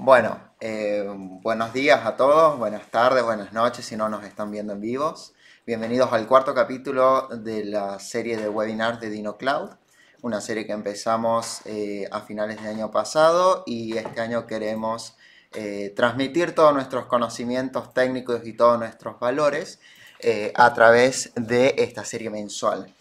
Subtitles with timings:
[0.00, 4.74] Bueno, eh, buenos días a todos, buenas tardes, buenas noches si no nos están viendo
[4.74, 5.34] en vivos.
[5.66, 9.70] Bienvenidos al cuarto capítulo de la serie de webinars de DinoCloud,
[10.22, 15.16] una serie que empezamos eh, a finales de año pasado y este año queremos
[15.52, 19.80] eh, transmitir todos nuestros conocimientos técnicos y todos nuestros valores
[20.54, 22.92] a través de esta serie mensual.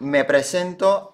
[0.00, 1.13] me presento,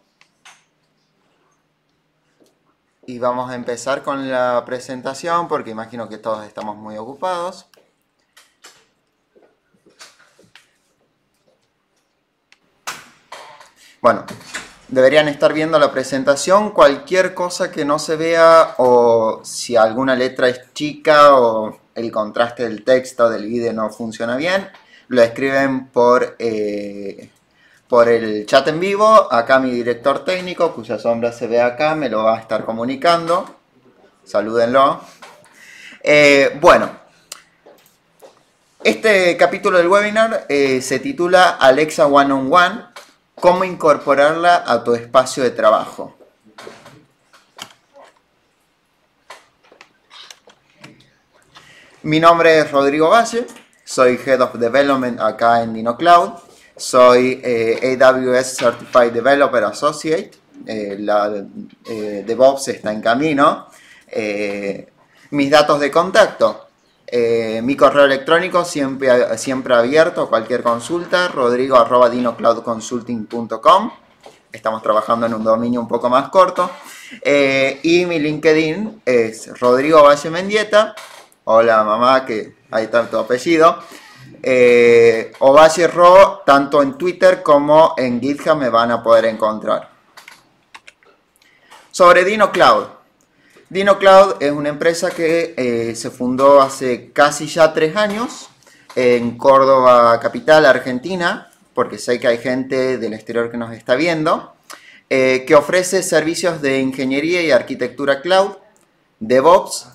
[3.11, 7.67] y vamos a empezar con la presentación porque imagino que todos estamos muy ocupados.
[14.01, 14.25] Bueno,
[14.89, 16.71] deberían estar viendo la presentación.
[16.71, 22.63] Cualquier cosa que no se vea o si alguna letra es chica o el contraste
[22.63, 24.69] del texto del vídeo no funciona bien,
[25.09, 27.29] lo escriben por eh,
[27.91, 29.31] por el chat en vivo.
[29.33, 33.57] Acá mi director técnico, cuya sombra se ve acá, me lo va a estar comunicando.
[34.25, 35.01] Salúdenlo.
[36.01, 36.89] Eh, bueno,
[38.85, 42.85] este capítulo del webinar eh, se titula Alexa One on One,
[43.35, 46.17] cómo incorporarla a tu espacio de trabajo.
[52.03, 53.49] Mi nombre es Rodrigo Valle,
[53.85, 56.50] soy Head of Development acá en DinoCloud.
[56.81, 60.31] Soy eh, AWS Certified Developer Associate.
[60.67, 61.31] Eh, la
[61.87, 63.67] eh, DevOps está en camino.
[65.31, 66.69] mis datos de contacto.
[67.63, 71.77] mi correo electrónico siempre, siempre abierto, cualquier consulta, rodrigo.
[74.51, 76.71] Estamos trabajando en un dominio un poco más corto.
[77.83, 80.95] y mi LinkedIn es Rodrigo Valle Mendieta.
[81.45, 83.79] Hola mamá, que ahí está tu apellido
[84.43, 89.91] eh, Ovalle Ro, tanto en Twitter como en GitHub me van a poder encontrar.
[91.91, 92.87] Sobre DinoCloud.
[93.69, 98.49] DinoCloud es una empresa que eh, se fundó hace casi ya tres años
[98.97, 104.55] en Córdoba, capital, Argentina, porque sé que hay gente del exterior que nos está viendo,
[105.09, 108.53] eh, que ofrece servicios de ingeniería y arquitectura cloud,
[109.21, 109.89] DevOps,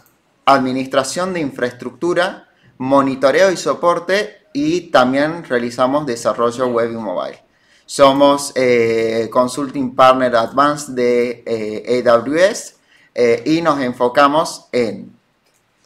[0.45, 2.44] administración de infraestructura,
[2.77, 7.43] monitoreo y soporte y también realizamos desarrollo web y mobile.
[7.85, 12.75] Somos eh, Consulting Partner Advanced de eh, AWS
[13.13, 15.13] eh, y nos enfocamos en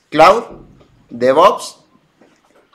[0.09, 0.43] Cloud,
[1.09, 1.79] DevOps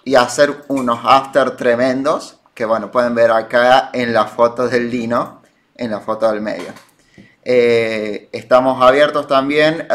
[0.05, 5.43] y hacer unos after tremendos que bueno, pueden ver acá en la foto del Dino,
[5.77, 6.73] en la foto del medio.
[7.43, 9.89] estamos abiertos también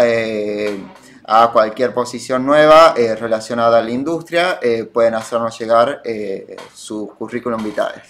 [1.31, 7.07] a cualquier posición nueva eh, relacionada a la industria, eh, pueden hacernos llegar eh, su
[7.07, 8.01] currículum vitae.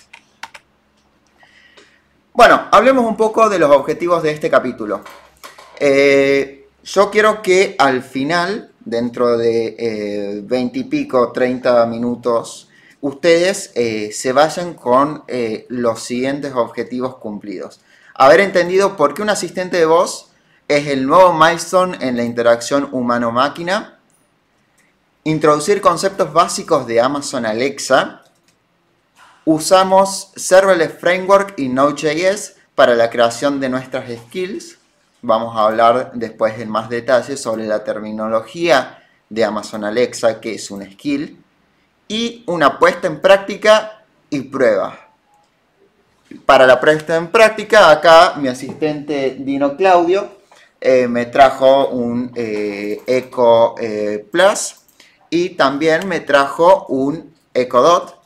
[2.31, 5.01] Bueno, hablemos un poco de los objetivos de este capítulo.
[5.81, 12.69] yo quiero que al final, dentro de 20 y pico, 30 minutos,
[13.01, 13.73] ustedes
[14.13, 15.25] se vayan con
[15.67, 17.81] los siguientes objetivos cumplidos.
[18.15, 20.28] Haber entendido por qué un asistente de voz
[20.69, 23.97] es el nuevo milestone en la interacción humano-máquina.
[25.23, 28.21] Introducir conceptos básicos de Amazon Alexa.
[29.45, 34.77] Usamos Serverless Framework y Node.js para la creación de nuestras skills.
[35.23, 40.69] Vamos a hablar después en más detalle sobre la terminología de Amazon Alexa, que es
[40.69, 41.43] un skill,
[42.07, 44.99] y una puesta en práctica y prueba.
[46.45, 50.38] Para la puesta en práctica, acá mi asistente Dino Claudio
[50.81, 54.75] eh, me trajo un eh, Eco eh, Plus
[55.29, 58.21] y también me trajo un Eco Dot,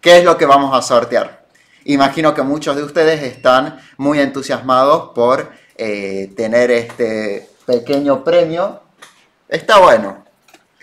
[0.00, 1.46] que es lo que vamos a sortear.
[1.84, 8.80] Imagino que muchos de ustedes están muy entusiasmados por tener este pequeño premio.
[9.48, 10.24] Está bueno,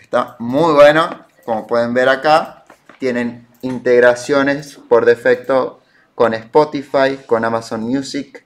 [0.00, 2.64] está muy bueno, como pueden ver acá,
[2.98, 5.80] tienen integraciones por defecto
[6.14, 8.43] con Spotify, con Amazon Music,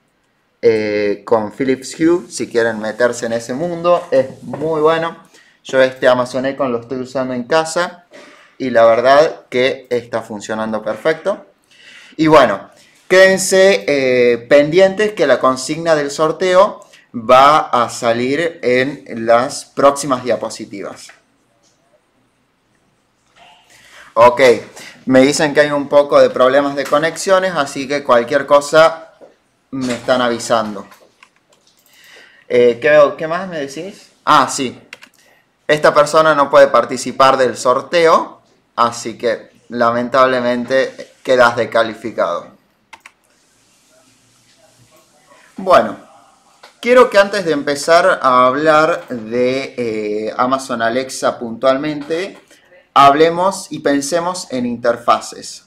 [0.61, 5.17] eh, con Philips Hue, si quieren meterse en ese mundo, es muy bueno.
[5.63, 8.05] Yo este Amazon Echo lo estoy usando en casa
[8.57, 11.45] y la verdad que está funcionando perfecto.
[12.17, 12.69] Y bueno,
[13.07, 21.07] quédense eh, pendientes que la consigna del sorteo va a salir en las próximas diapositivas.
[24.13, 24.41] Ok,
[25.05, 29.08] me dicen que hay un poco de problemas de conexiones, así que cualquier cosa
[29.71, 30.87] me están avisando.
[32.47, 32.79] Eh,
[33.17, 34.09] ¿qué, más me decís?
[34.25, 34.79] Ah, sí.
[35.67, 38.41] Esta persona no puede participar del sorteo,
[38.75, 42.47] así que lamentablemente quedas descalificado.
[45.57, 46.09] Bueno,
[46.81, 52.39] Quiero que antes de empezar a hablar de eh, Amazon Alexa puntualmente,
[52.93, 55.65] hablemos y pensemos en interfaces.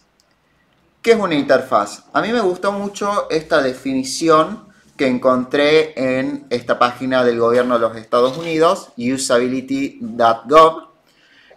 [1.02, 2.04] ¿Qué es una interfaz?
[2.12, 7.80] A mí me gustó mucho esta definición que encontré en esta página del gobierno de
[7.80, 10.90] los Estados Unidos, usability.gov,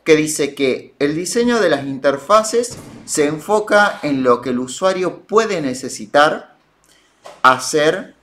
[0.04, 2.76] que dice que el diseño de las interfaces
[3.06, 6.56] se enfoca en lo que el usuario puede necesitar
[7.44, 8.16] hacer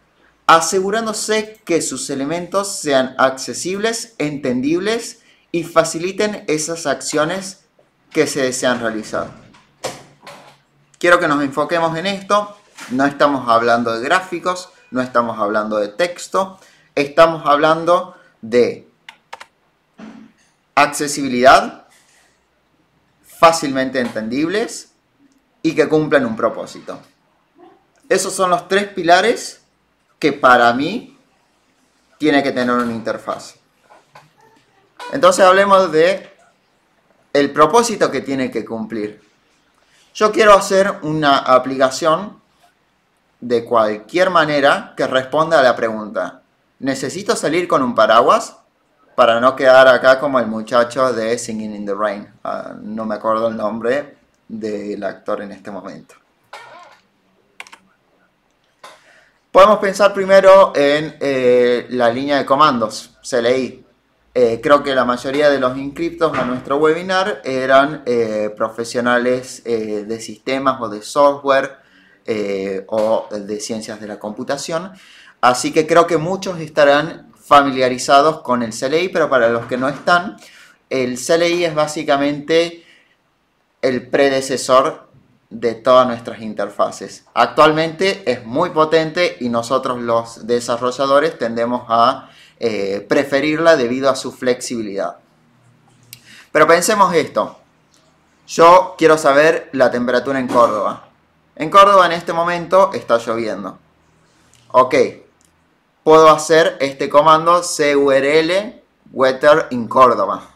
[0.49, 5.21] asegurándose que sus elementos sean accesibles, entendibles
[5.53, 7.61] y faciliten esas acciones
[8.11, 9.42] que se desean realizar.
[11.03, 12.57] Quiero que nos enfoquemos en esto.
[12.91, 16.61] No estamos hablando de gráficos, no estamos hablando de texto,
[16.95, 18.89] estamos hablando de
[20.77, 21.89] accesibilidad,
[23.25, 24.93] fácilmente entendibles
[25.61, 27.01] y que cumplan un propósito.
[28.09, 29.61] Esos son los tres pilares
[30.21, 31.19] que para mí
[32.17, 33.57] tiene que tener una interfaz.
[35.13, 36.31] Entonces hablemos de
[37.33, 39.32] el propósito que tiene que cumplir.
[40.15, 42.39] Yo quiero hacer una aplicación
[43.41, 46.43] de cualquier manera que responda a la pregunta.
[46.81, 48.57] ¿Necesito salir con un paraguas?
[49.15, 52.29] Para no quedar acá como el muchacho de Singing in the Rain.
[52.45, 54.17] Ah, no me acuerdo el nombre
[54.49, 56.15] del actor en este momento.
[59.51, 63.82] Podemos pensar primero en eh, la línea de comandos, CLI.
[64.35, 70.21] Eh, creo que la mayoría de los inscriptos a nuestro webinar eran eh, profesionales de
[70.21, 71.77] sistemas o de software
[72.87, 74.93] o de ciencias de la computación.
[75.41, 79.89] Así que creo que muchos estarán familiarizados con el CLI, pero para los que no
[79.89, 80.37] están,
[80.89, 82.85] el CLI es básicamente
[83.83, 85.09] el predecesor
[85.51, 87.25] de todas nuestras interfaces.
[87.35, 92.31] Actualmente es muy potente y nosotros los desarrolladores tendemos a
[92.65, 95.17] eh, preferirla debido a su flexibilidad.
[96.53, 97.59] Pero pensemos esto.
[98.47, 101.09] Yo quiero saber la temperatura en Córdoba.
[101.57, 103.79] En Córdoba en este momento está lloviendo.
[104.69, 104.95] Ok.
[106.05, 110.49] Puedo hacer este comando curl weather in Córdoba.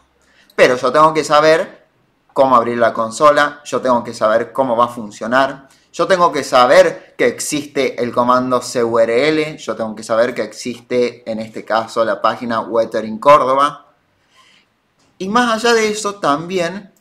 [0.55, 1.87] Pero yo tengo que saber
[2.31, 6.43] cómo abrir la consola, yo tengo que saber cómo va a funcionar, yo tengo que
[6.43, 12.05] saber que existe el comando curl, yo tengo que saber que existe en este caso
[12.05, 13.87] la página Weather in Córdoba.
[15.17, 16.91] Y más allá de eso también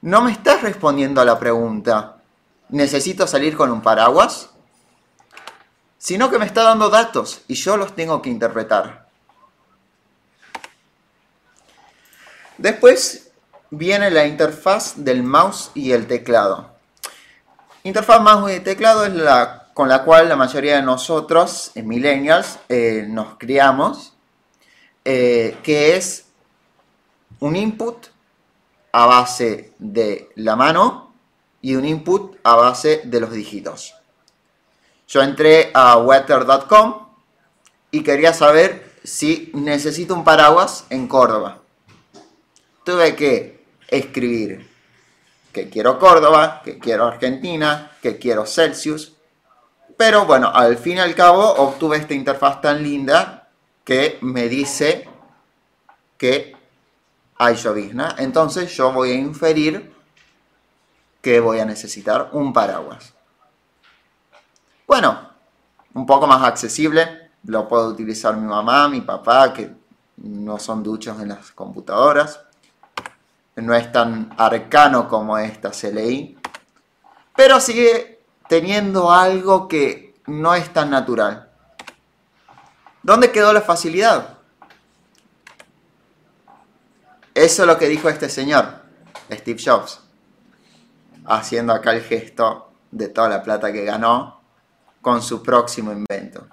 [0.00, 2.16] no me estás respondiendo a la pregunta,
[2.68, 4.50] ¿necesito salir con un paraguas?
[5.98, 9.08] Sino que me está dando datos y yo los tengo que interpretar.
[12.58, 13.32] Después
[13.70, 16.75] viene la interfaz del mouse y el teclado.
[17.86, 22.58] Interfaz mouse y teclado es la con la cual la mayoría de nosotros, en millennials,
[22.68, 24.12] eh, nos criamos,
[25.04, 26.24] eh, que es
[27.38, 28.08] un input
[28.90, 31.12] a base de la mano
[31.62, 33.94] y un input a base de los dígitos.
[35.06, 37.06] Yo entré a weather.com
[37.92, 41.60] y quería saber si necesito un paraguas en Córdoba.
[42.84, 44.65] Tuve que escribir
[45.56, 49.14] que quiero Córdoba, que quiero Argentina, que quiero Celsius.
[49.96, 53.48] Pero bueno, al fin y al cabo obtuve esta interfaz tan linda
[53.82, 55.08] que me dice
[56.18, 56.54] que
[57.38, 58.16] hay llovizna.
[58.18, 59.94] Entonces yo voy a inferir
[61.22, 63.14] que voy a necesitar un paraguas.
[64.86, 65.30] Bueno,
[65.94, 67.30] un poco más accesible.
[67.44, 69.74] Lo puedo utilizar mi mamá, mi papá, que
[70.18, 72.45] no son duchos en las computadoras
[73.56, 76.38] no es tan arcano como esta CLI,
[77.34, 81.50] pero sigue teniendo algo que no es tan natural.
[83.02, 84.38] ¿Dónde quedó la facilidad?
[87.34, 88.82] Eso es lo que dijo este señor,
[89.30, 90.00] Steve Jobs,
[91.26, 94.40] haciendo acá el gesto de toda la plata que ganó
[95.00, 96.48] con su próximo invento.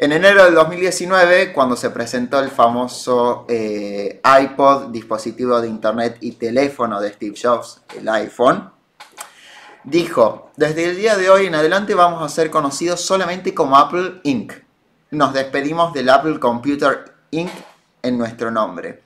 [0.00, 6.32] En enero del 2019, cuando se presentó el famoso eh, iPod, dispositivo de Internet y
[6.32, 8.70] teléfono de Steve Jobs, el iPhone,
[9.82, 14.20] dijo, desde el día de hoy en adelante vamos a ser conocidos solamente como Apple
[14.22, 14.52] Inc.
[15.10, 17.50] Nos despedimos del Apple Computer Inc.
[18.00, 19.02] en nuestro nombre.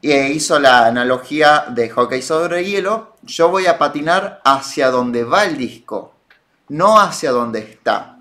[0.00, 3.16] Y hizo la analogía de hockey sobre hielo.
[3.22, 6.14] Yo voy a patinar hacia donde va el disco,
[6.68, 8.19] no hacia donde está.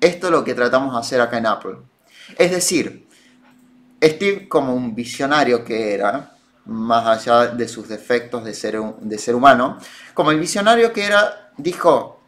[0.00, 1.76] Esto es lo que tratamos de hacer acá en Apple.
[2.38, 3.08] Es decir,
[4.02, 6.36] Steve como un visionario que era,
[6.66, 9.78] más allá de sus defectos de ser, de ser humano,
[10.14, 12.20] como el visionario que era, dijo,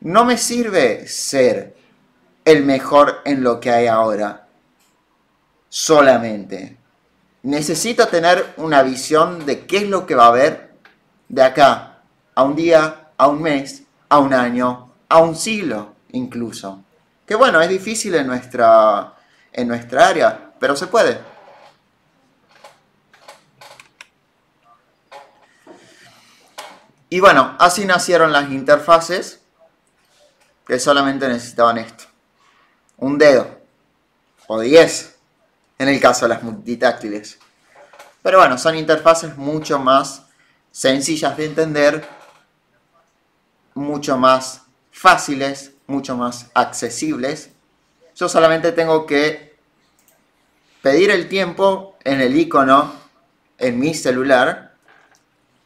[0.00, 1.76] no me sirve ser
[2.44, 4.46] el mejor en lo que hay ahora.
[5.68, 6.78] Solamente.
[7.42, 10.74] Necesito tener una visión de qué es lo que va a haber
[11.28, 12.02] de acá
[12.34, 16.82] a un día, a un mes, a un año, a un siglo incluso.
[17.26, 19.14] Que bueno, es difícil en nuestra,
[19.52, 21.18] en nuestra área, pero se puede.
[27.10, 29.40] Y bueno, así nacieron las interfaces
[30.66, 32.04] que solamente necesitaban esto.
[32.96, 33.60] Un dedo.
[34.46, 35.14] O 10
[35.78, 37.38] en el caso de las multitáctiles.
[38.22, 40.22] Pero bueno, son interfaces mucho más
[40.70, 42.08] sencillas de entender,
[43.74, 47.50] mucho más fáciles, mucho más accesibles.
[48.14, 49.56] Yo solamente tengo que
[50.82, 52.92] pedir el tiempo en el icono
[53.58, 54.74] en mi celular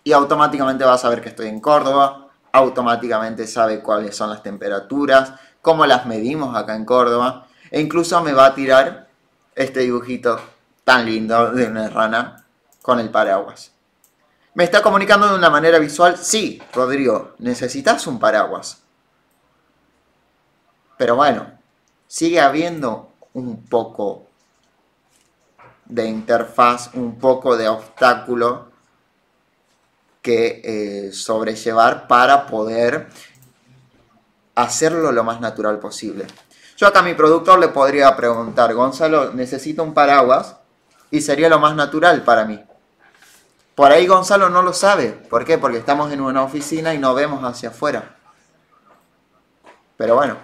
[0.05, 5.33] y automáticamente va a saber que estoy en Córdoba, automáticamente sabe cuáles son las temperaturas,
[5.61, 9.09] cómo las medimos acá en Córdoba e incluso me va a tirar
[9.55, 10.41] este dibujito
[10.85, 12.45] tan lindo de una rana
[12.81, 13.73] con el paraguas.
[14.55, 16.17] ¿Me está comunicando de una manera visual?
[16.17, 18.83] Sí, Rodrigo, necesitas un paraguas.
[20.99, 21.47] Pero bueno,
[22.07, 24.27] sigue habiendo un poco
[25.87, 28.69] de interfaz, un poco de obstáculo
[30.21, 33.09] que eh, sobrellevar para poder
[34.57, 36.27] hacerlo lo más natural posible.
[36.77, 40.57] Yo acá a mi productor le podría preguntar, Gonzalo, necesito un paraguas
[41.11, 42.63] y sería lo más natural para mí.
[43.75, 45.11] Por ahí Gonzalo no lo sabe.
[45.11, 45.57] ¿Por qué?
[45.57, 48.17] Porque estamos en una oficina y no vemos hacia afuera.
[49.97, 50.37] Pero bueno,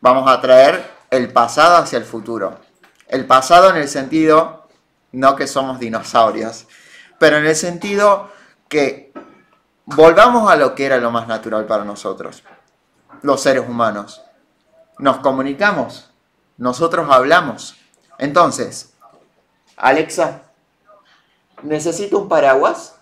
[0.00, 2.58] vamos a traer el pasado hacia el futuro.
[3.06, 4.68] El pasado en el sentido,
[5.12, 6.66] no que somos dinosaurios,
[7.18, 8.30] pero en el sentido
[8.68, 9.12] que
[9.86, 12.42] volvamos a lo que era lo más natural para nosotros,
[13.22, 14.22] los seres humanos.
[14.98, 16.10] Nos comunicamos,
[16.56, 17.76] nosotros hablamos.
[18.18, 18.94] Entonces,
[19.76, 20.42] Alexa,
[21.62, 22.97] ¿Necesito un paraguas?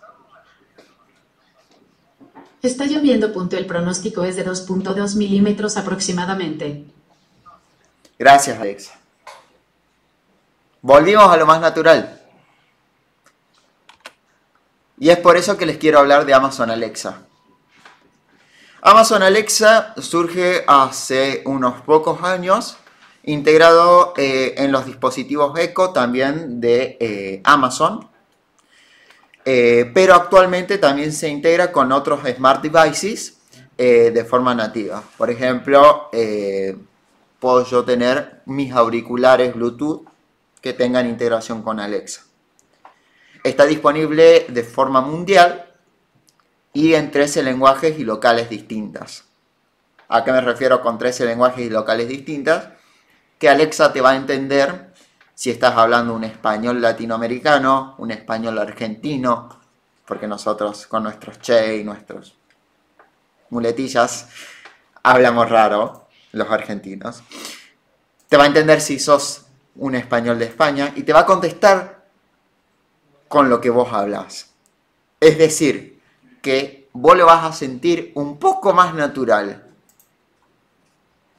[2.62, 3.32] Está lloviendo.
[3.32, 3.56] Punto.
[3.56, 6.84] El pronóstico es de 2.2 milímetros aproximadamente.
[8.18, 8.98] Gracias, Alexa.
[10.80, 12.20] Volvimos a lo más natural.
[14.98, 17.26] Y es por eso que les quiero hablar de Amazon Alexa.
[18.80, 22.76] Amazon Alexa surge hace unos pocos años,
[23.24, 28.08] integrado eh, en los dispositivos Echo también de eh, Amazon.
[29.48, 33.38] Eh, pero actualmente también se integra con otros smart devices
[33.78, 35.04] eh, de forma nativa.
[35.16, 36.76] Por ejemplo, eh,
[37.38, 40.04] puedo yo tener mis auriculares Bluetooth
[40.60, 42.22] que tengan integración con Alexa.
[43.44, 45.72] Está disponible de forma mundial
[46.72, 49.26] y en 13 lenguajes y locales distintas.
[50.08, 52.70] ¿A qué me refiero con 13 lenguajes y locales distintas?
[53.38, 54.85] Que Alexa te va a entender
[55.36, 59.50] si estás hablando un español latinoamericano, un español argentino,
[60.06, 62.34] porque nosotros con nuestros che y nuestros
[63.50, 64.28] muletillas
[65.02, 67.22] hablamos raro, los argentinos.
[68.30, 69.44] Te va a entender si sos
[69.76, 72.06] un español de España y te va a contestar
[73.28, 74.54] con lo que vos hablas.
[75.20, 76.00] Es decir,
[76.40, 79.66] que vos lo vas a sentir un poco más natural.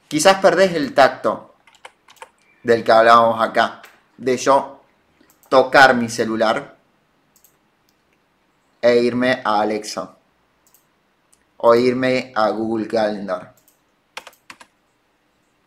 [0.06, 1.56] Quizás perdés el tacto
[2.62, 3.82] del que hablábamos acá,
[4.18, 4.82] de yo
[5.48, 6.76] tocar mi celular
[8.82, 10.14] e irme a Alexa
[11.58, 13.54] o irme a Google Calendar.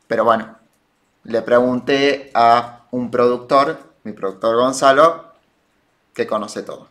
[0.07, 0.57] Pero bueno,
[1.23, 5.33] le pregunté a un productor, mi productor Gonzalo,
[6.13, 6.89] que conoce todo,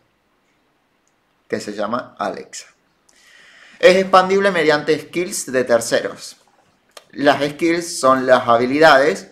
[1.47, 2.67] que se llama Alexa.
[3.79, 6.37] Es expandible mediante skills de terceros.
[7.11, 9.30] Las skills son las habilidades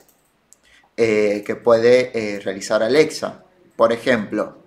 [1.02, 3.42] eh, que puede eh, realizar Alexa.
[3.78, 4.58] Por ejemplo,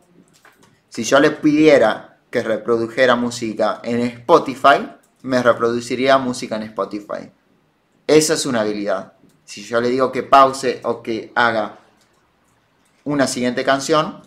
[0.88, 4.88] si yo le pidiera que reprodujera música en Spotify,
[5.24, 7.30] me reproduciría música en Spotify.
[8.06, 9.12] Esa es una habilidad.
[9.44, 11.76] Si yo le digo que pause o que haga
[13.04, 14.22] una siguiente canción,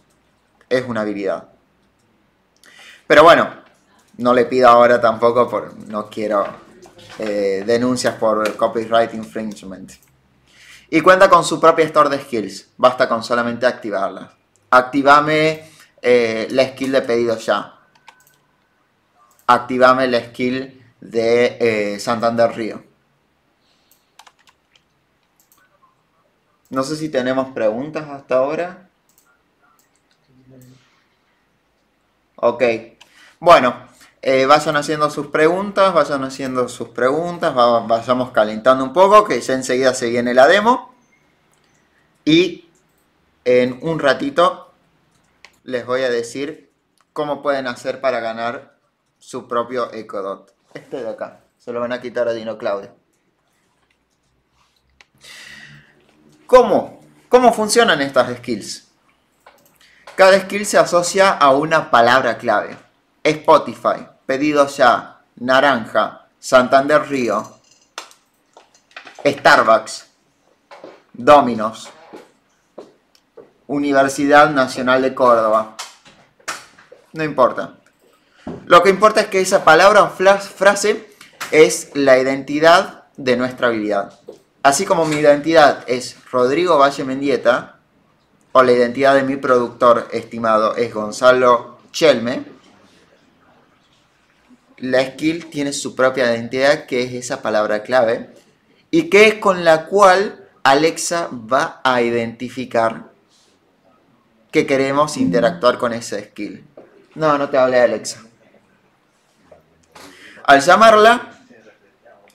[0.69, 1.49] es una habilidad.
[3.07, 3.49] Pero bueno,
[4.17, 6.45] no le pido ahora tampoco, por, no quiero
[7.17, 10.04] eh, denuncias por copyright infringement
[10.95, 12.69] y cuenta con su propia store de skills.
[12.77, 14.31] Basta con solamente activarla.
[14.69, 15.69] Activame
[16.01, 17.81] eh, la skill de pedido ya.
[19.45, 22.81] Activame la skill de eh, Santander Río.
[26.69, 28.87] No sé si tenemos preguntas hasta ahora.
[32.37, 32.63] Ok.
[33.41, 33.84] Bueno,
[34.27, 39.53] eh, vayan haciendo sus preguntas, vayan haciendo sus preguntas, vayamos calentando un poco, que ya
[39.53, 40.95] enseguida se viene la demo.
[42.25, 42.67] Y
[43.43, 44.73] en un ratito
[45.63, 46.71] les voy a decir
[47.13, 48.79] cómo pueden hacer para ganar
[49.19, 50.55] su propio Ecodot.
[50.73, 52.95] Este de acá, se lo van a quitar a Dino Claudio.
[56.47, 56.99] ¿Cómo?
[57.29, 58.87] ¿Cómo funcionan estas skills?
[60.15, 62.75] Cada skill se asocia a una palabra clave.
[63.23, 67.59] Spotify, pedido ya, naranja, Santander Río,
[69.25, 70.05] Starbucks,
[71.13, 71.89] Dominos,
[73.67, 75.75] Universidad Nacional de Córdoba.
[77.13, 77.75] No importa.
[78.65, 81.09] Lo que importa es que esa palabra o frase
[81.51, 84.19] es la identidad de nuestra habilidad.
[84.61, 87.75] Así como mi identidad es Rodrigo Valle Mendieta,
[88.51, 92.54] o la identidad de mi productor estimado es Gonzalo Chelme,
[94.77, 98.33] la skill tiene su propia identidad, que es esa palabra clave,
[98.91, 103.11] y que es con la cual Alexa va a identificar
[104.51, 106.65] que queremos interactuar con esa skill.
[107.15, 108.23] No, no te hablé de Alexa.
[110.43, 111.39] Al llamarla,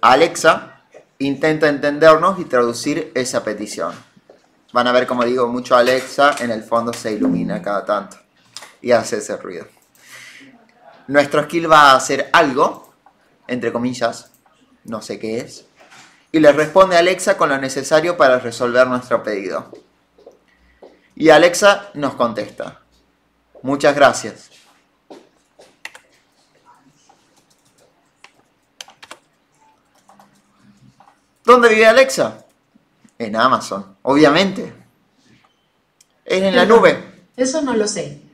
[0.00, 0.82] Alexa
[1.18, 3.92] intenta entendernos y traducir esa petición.
[4.72, 8.16] Van a ver, como digo, mucho Alexa en el fondo se ilumina cada tanto
[8.80, 9.66] y hace ese ruido.
[11.10, 12.94] Nuestro skill va a hacer algo,
[13.48, 14.30] entre comillas,
[14.84, 15.64] no sé qué es,
[16.30, 19.72] y le responde a Alexa con lo necesario para resolver nuestro pedido.
[21.16, 22.82] Y Alexa nos contesta.
[23.62, 24.50] Muchas gracias.
[31.44, 32.44] ¿Dónde vive Alexa?
[33.18, 34.72] En Amazon, obviamente.
[36.24, 37.24] Es en la nube.
[37.36, 38.29] Eso no lo sé.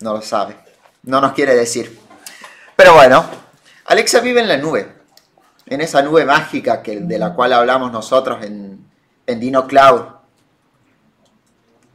[0.00, 0.56] No lo sabe.
[1.02, 1.98] No nos quiere decir.
[2.76, 3.24] Pero bueno,
[3.86, 4.92] Alexa vive en la nube.
[5.66, 8.84] En esa nube mágica que, de la cual hablamos nosotros en,
[9.26, 10.20] en Dino Cloud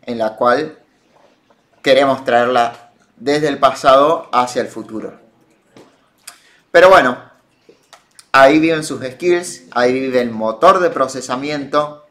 [0.06, 0.80] en la cual
[1.82, 5.20] queremos traerla desde el pasado hacia el futuro.
[6.72, 7.18] Pero bueno,
[8.32, 12.06] ahí viven sus skills, ahí vive el motor de procesamiento,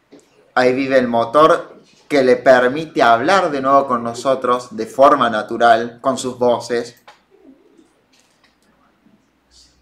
[0.55, 1.74] ahí vive el motor
[2.09, 7.03] que le permite hablar de nuevo con nosotros de forma natural, con sus voces.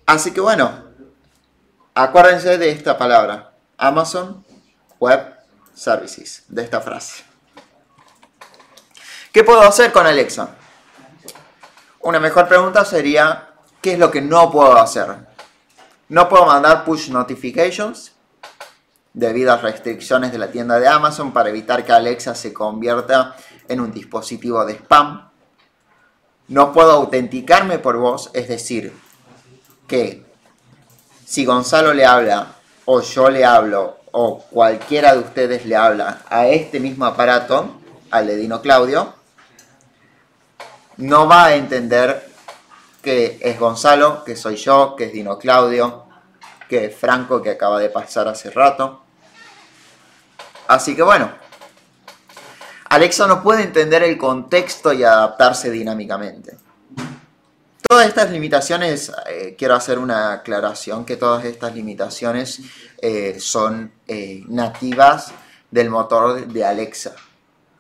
[0.07, 0.71] Así que bueno,
[1.95, 4.45] acuérdense de esta palabra, Amazon
[5.01, 5.37] Web
[5.75, 7.25] Services, de esta frase.
[9.33, 10.51] ¿Qué puedo hacer con Alexa?
[12.01, 13.49] Una mejor pregunta sería,
[13.81, 15.17] ¿qué es lo que no puedo hacer?
[16.09, 18.12] No puedo mandar push notifications
[19.15, 23.37] debido a restricciones de la tienda de Amazon para evitar que Alexa se convierta
[23.69, 25.31] en un dispositivo de spam.
[26.49, 28.93] No puedo autenticarme por voz, es decir,
[29.87, 30.25] que
[31.25, 36.47] si Gonzalo le habla o yo le hablo o cualquiera de ustedes le habla a
[36.47, 37.79] este mismo aparato,
[38.11, 39.15] al de Dino Claudio,
[40.99, 42.29] no va a entender
[43.03, 46.05] que es Gonzalo, que soy yo, que es Dino Claudio,
[46.69, 49.02] que es Franco, que acaba de pasar hace rato.
[50.73, 51.31] Así que bueno,
[52.89, 56.57] Alexa no puede entender el contexto y adaptarse dinámicamente.
[57.87, 62.63] Todas estas limitaciones, eh, quiero hacer una aclaración, que todas estas limitaciones
[63.03, 65.33] eh, son eh, nativas
[65.71, 67.13] del motor de Alexa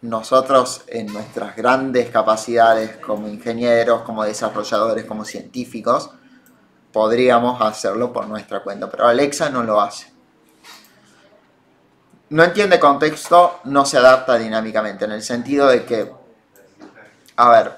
[0.02, 6.10] nosotros en nuestras grandes capacidades como ingenieros, como desarrolladores, como científicos,
[6.92, 10.11] podríamos hacerlo por nuestra cuenta, pero Alexa no lo hace.
[12.32, 16.10] No entiende contexto, no se adapta dinámicamente, en el sentido de que,
[17.36, 17.72] a ver,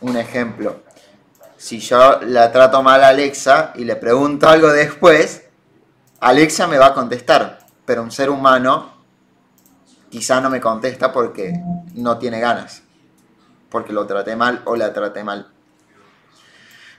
[0.00, 0.84] un ejemplo,
[1.56, 5.42] si yo la trato mal a Alexa y le pregunto algo después,
[6.20, 8.92] Alexa me va a contestar, pero un ser humano
[10.08, 11.60] quizá no me contesta porque
[11.94, 12.84] no tiene ganas,
[13.70, 15.50] porque lo traté mal o la traté mal.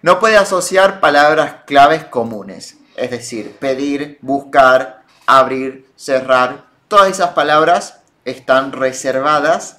[0.01, 6.69] No puede asociar palabras claves comunes, es decir, pedir, buscar, abrir, cerrar.
[6.91, 9.77] Todas esas palabras están reservadas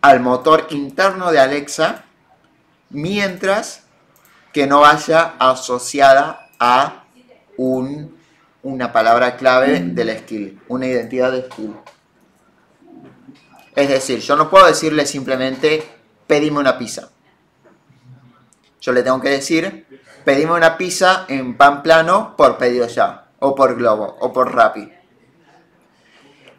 [0.00, 2.06] al motor interno de Alexa,
[2.88, 3.84] mientras
[4.52, 7.04] que no vaya asociada a
[7.56, 8.18] un,
[8.64, 11.76] una palabra clave del skill, una identidad de skill.
[13.76, 15.88] Es decir, yo no puedo decirle simplemente
[16.26, 17.10] pedime una pizza.
[18.80, 19.86] Yo le tengo que decir
[20.24, 24.99] pedime una pizza en pan plano por pedido ya, o por Globo, o por Rappi.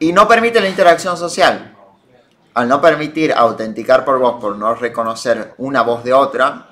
[0.02, 1.78] Y no permite la interacción social.
[2.56, 6.70] Al no permitir autenticar por voz, por no reconocer una voz de otra,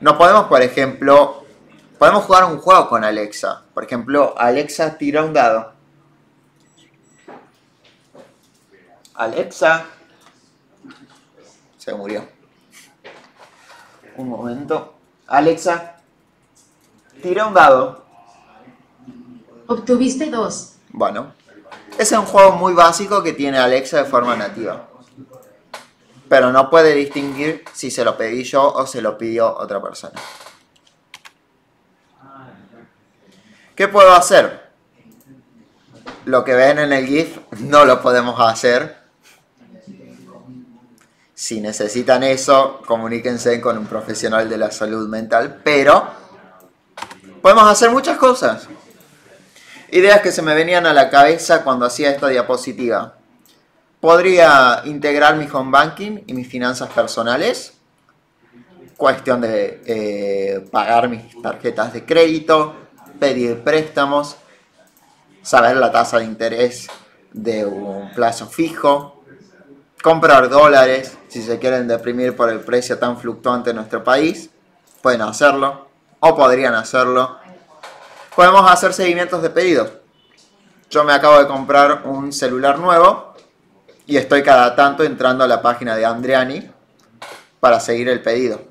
[0.00, 1.44] No podemos, por ejemplo,
[2.00, 3.62] podemos jugar un juego con Alexa.
[3.72, 5.72] Por ejemplo, Alexa tira un dado.
[9.14, 9.84] Alexa.
[11.76, 12.28] Se murió.
[14.16, 14.94] Un momento.
[15.28, 15.96] Alexa.
[17.22, 18.04] Tira un dado.
[19.68, 20.74] Obtuviste dos.
[20.90, 21.37] Bueno.
[21.98, 24.88] Es un juego muy básico que tiene Alexa de forma nativa.
[26.28, 30.20] Pero no puede distinguir si se lo pedí yo o se lo pidió otra persona.
[33.74, 34.68] ¿Qué puedo hacer?
[36.24, 38.98] Lo que ven en el GIF no lo podemos hacer.
[41.34, 45.60] Si necesitan eso, comuníquense con un profesional de la salud mental.
[45.62, 46.06] Pero
[47.40, 48.68] podemos hacer muchas cosas.
[49.90, 53.14] Ideas que se me venían a la cabeza cuando hacía esta diapositiva.
[54.00, 57.72] Podría integrar mi home banking y mis finanzas personales.
[58.98, 62.74] Cuestión de eh, pagar mis tarjetas de crédito,
[63.18, 64.36] pedir préstamos,
[65.42, 66.88] saber la tasa de interés
[67.32, 69.22] de un plazo fijo,
[70.02, 74.50] comprar dólares si se quieren deprimir por el precio tan fluctuante en nuestro país.
[75.00, 75.88] Pueden hacerlo
[76.20, 77.38] o podrían hacerlo
[78.38, 79.90] podemos hacer seguimientos de pedidos.
[80.90, 83.34] Yo me acabo de comprar un celular nuevo
[84.06, 86.70] y estoy cada tanto entrando a la página de Andriani
[87.58, 88.62] para seguir el pedido.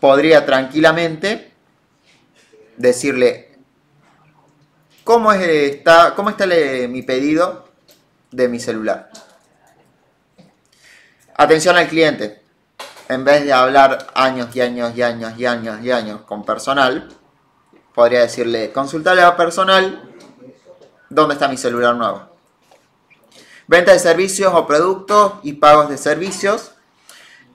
[0.00, 1.52] Podría tranquilamente
[2.76, 3.56] decirle
[5.04, 6.44] cómo está, cómo está
[6.88, 7.68] mi pedido
[8.32, 9.08] de mi celular.
[11.36, 12.42] Atención al cliente.
[13.08, 17.08] En vez de hablar años y años y años y años y años con personal,
[17.98, 20.08] podría decirle, consultarle a personal,
[21.10, 22.28] ¿dónde está mi celular nuevo?
[23.66, 26.74] Venta de servicios o productos y pagos de servicios.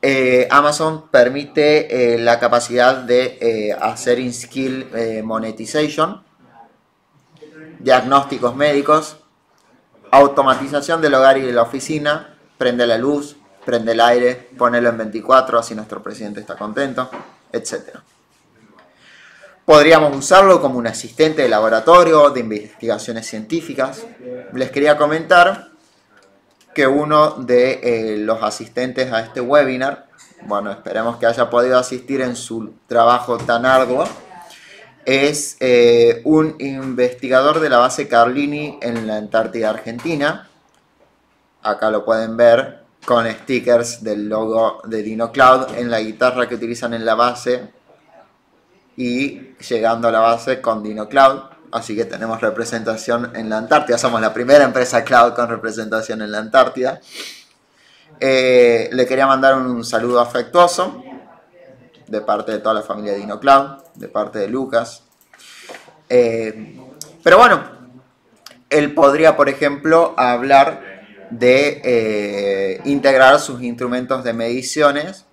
[0.01, 6.21] Eh, Amazon permite eh, la capacidad de eh, hacer in-skill monetization,
[7.79, 9.15] diagnósticos médicos,
[10.11, 14.97] automatización del hogar y de la oficina, prende la luz, prende el aire, ponelo en
[14.97, 17.09] 24, así nuestro presidente está contento,
[17.49, 18.03] etcétera.
[19.65, 24.05] Podríamos usarlo como un asistente de laboratorio, de investigaciones científicas.
[24.51, 25.69] Les quería comentar
[26.75, 30.07] que uno de eh, los asistentes a este webinar,
[30.41, 34.03] bueno, esperemos que haya podido asistir en su trabajo tan arduo,
[35.05, 40.49] es eh, un investigador de la base Carlini en la Antártida Argentina.
[41.61, 46.93] Acá lo pueden ver con stickers del logo de DinoCloud en la guitarra que utilizan
[46.93, 47.69] en la base
[48.95, 51.41] y llegando a la base con Dino Cloud.
[51.71, 53.97] Así que tenemos representación en la Antártida.
[53.97, 57.01] Somos la primera empresa cloud con representación en la Antártida.
[58.19, 61.03] Eh, le quería mandar un saludo afectuoso
[62.07, 65.03] de parte de toda la familia de Dino Cloud, de parte de Lucas.
[66.09, 66.79] Eh,
[67.23, 67.63] pero bueno,
[68.69, 70.93] él podría, por ejemplo, hablar
[71.31, 75.25] de eh, integrar sus instrumentos de mediciones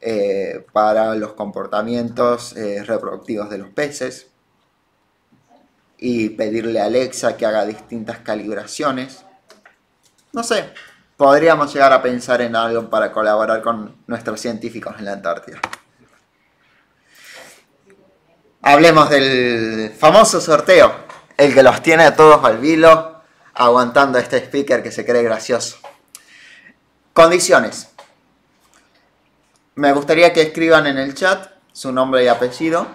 [0.00, 4.28] eh, para los comportamientos eh, reproductivos de los peces
[5.98, 9.24] y pedirle a Alexa que haga distintas calibraciones.
[10.32, 10.72] No sé,
[11.18, 15.60] podríamos llegar a pensar en algo para colaborar con nuestros científicos en la Antártida.
[18.62, 20.94] Hablemos del famoso sorteo,
[21.36, 23.20] el que los tiene a todos al vilo,
[23.52, 25.76] aguantando este speaker que se cree gracioso.
[27.12, 27.89] Condiciones.
[29.80, 32.86] Me gustaría que escriban en el chat su nombre y apellido,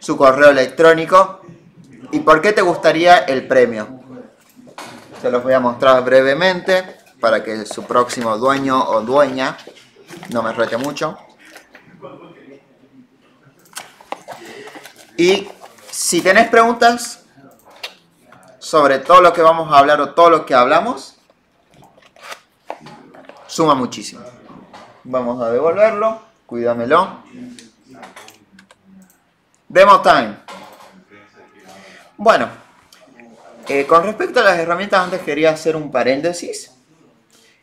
[0.00, 1.42] su correo electrónico
[2.10, 4.00] y por qué te gustaría el premio.
[5.22, 9.56] Se los voy a mostrar brevemente para que su próximo dueño o dueña
[10.30, 11.16] no me rete mucho.
[15.16, 15.46] Y
[15.88, 17.26] si tenés preguntas
[18.58, 21.14] sobre todo lo que vamos a hablar o todo lo que hablamos,
[23.46, 24.39] suma muchísimo.
[25.04, 26.20] Vamos a devolverlo.
[26.46, 27.22] Cuídamelo.
[29.68, 30.36] Demo time.
[32.16, 32.48] Bueno,
[33.68, 36.72] eh, con respecto a las herramientas, antes quería hacer un paréntesis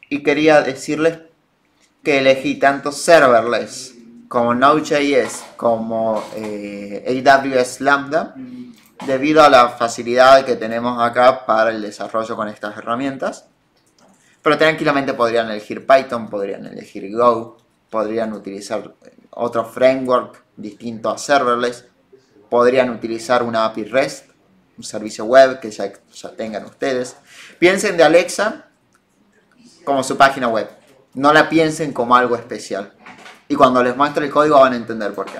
[0.09, 1.19] y quería decirles
[2.03, 3.93] que elegí tanto serverless
[4.27, 8.35] como Node.js como eh, AWS Lambda
[9.05, 13.47] debido a la facilidad que tenemos acá para el desarrollo con estas herramientas.
[14.41, 17.57] Pero tranquilamente podrían elegir Python, podrían elegir Go,
[17.89, 18.95] podrían utilizar
[19.31, 21.85] otro framework distinto a serverless,
[22.49, 24.29] podrían utilizar una API REST,
[24.77, 25.91] un servicio web que ya,
[26.35, 27.17] tengan ustedes.
[27.59, 28.67] Piensen de Alexa
[29.83, 30.69] como su página web,
[31.13, 32.93] no la piensen como algo especial.
[33.47, 35.39] Y cuando les muestre el código van a entender por qué.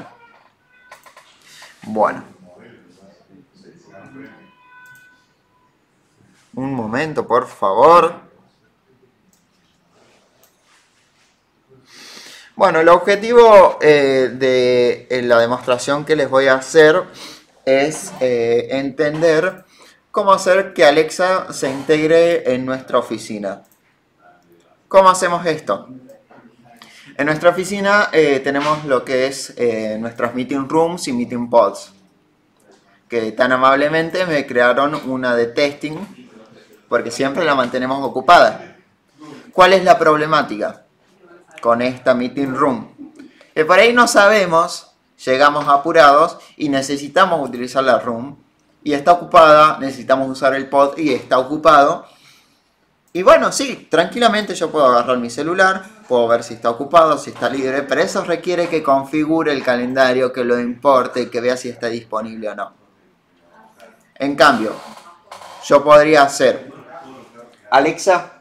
[1.84, 2.24] Bueno.
[6.54, 8.27] Un momento, por favor.
[12.58, 17.04] Bueno, el objetivo eh, de eh, la demostración que les voy a hacer
[17.65, 19.63] es eh, entender
[20.10, 23.62] cómo hacer que Alexa se integre en nuestra oficina.
[24.88, 25.88] ¿Cómo hacemos esto?
[27.15, 28.10] En nuestra oficina
[28.43, 29.54] tenemos lo que es
[30.00, 31.93] nuestras meeting rooms y meeting pods,
[33.08, 35.98] que tan amablemente me crearon una de testing,
[36.89, 38.78] porque siempre la mantenemos ocupada.
[39.52, 40.87] ¿Cuál es la problemática?
[41.62, 42.89] Con esta meeting room.
[43.54, 44.91] Que por ahí no sabemos,
[45.26, 48.38] llegamos apurados y necesitamos utilizar la room.
[48.84, 52.06] Y está ocupada, necesitamos usar el pod y está ocupado.
[53.13, 57.32] Y bueno, sí, tranquilamente yo puedo agarrar mi celular, puedo ver si está ocupado, si
[57.32, 61.70] está libre, pero eso requiere que configure el calendario, que lo importe, que vea si
[61.70, 62.74] está disponible o no.
[64.15, 64.72] En cambio,
[65.65, 66.72] yo podría hacer,
[67.72, 68.37] Alexa,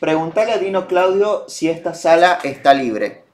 [0.00, 3.24] Preguntale a Dino Claudio si esta sala está libre.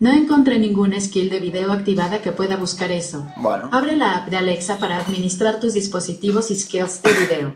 [0.00, 3.26] No encontré ninguna skill de video activada que pueda buscar eso.
[3.36, 3.68] Bueno.
[3.72, 7.54] Abre la app de Alexa para administrar tus dispositivos y skills de video.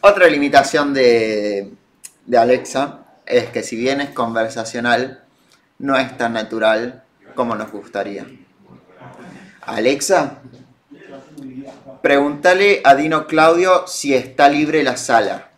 [0.00, 1.72] Otra limitación de,
[2.26, 5.24] de Alexa es que si bien es conversacional,
[5.78, 7.04] no es tan natural
[7.34, 8.26] como nos gustaría.
[9.62, 10.42] Alexa,
[12.02, 15.50] Pregúntale a Dino Claudio si está libre la sala.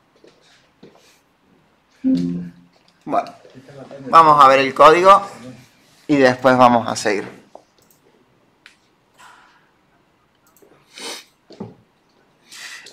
[3.05, 3.33] Bueno,
[4.09, 5.23] vamos a ver el código
[6.09, 7.43] y después vamos a seguir.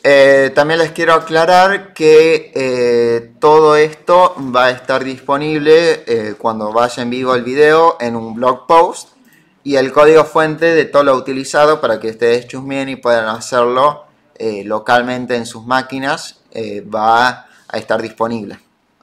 [0.03, 6.71] Eh, también les quiero aclarar que eh, todo esto va a estar disponible eh, cuando
[6.71, 9.09] vaya en vivo el video en un blog post
[9.69, 14.08] y el código fuente de todo lo utilizado para que ustedes chusmeen y puedan hacerlo
[14.34, 18.58] eh, localmente en sus máquinas eh, va a estar disponible.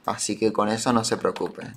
[0.05, 1.73] Así que con eso no se preocupen.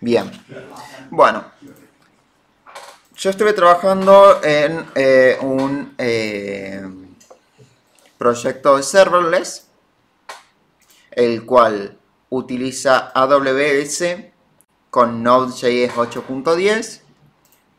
[0.00, 0.28] Bien,
[1.10, 1.44] bueno,
[3.18, 6.88] yo estuve trabajando en eh, un eh,
[8.16, 9.66] proyecto de serverless,
[11.10, 11.98] el cual
[12.30, 14.04] utiliza AWS
[14.90, 17.00] con Node.js 8.10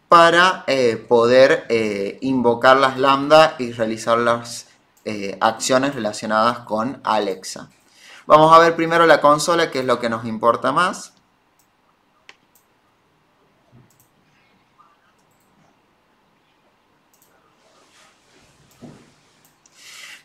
[0.09, 1.67] para eh, poder
[2.19, 4.67] invocar las lambda y realizar las
[5.39, 7.69] acciones relacionadas con Alexa.
[8.27, 11.13] Vamos a ver primero la consola, que es lo que nos importa más.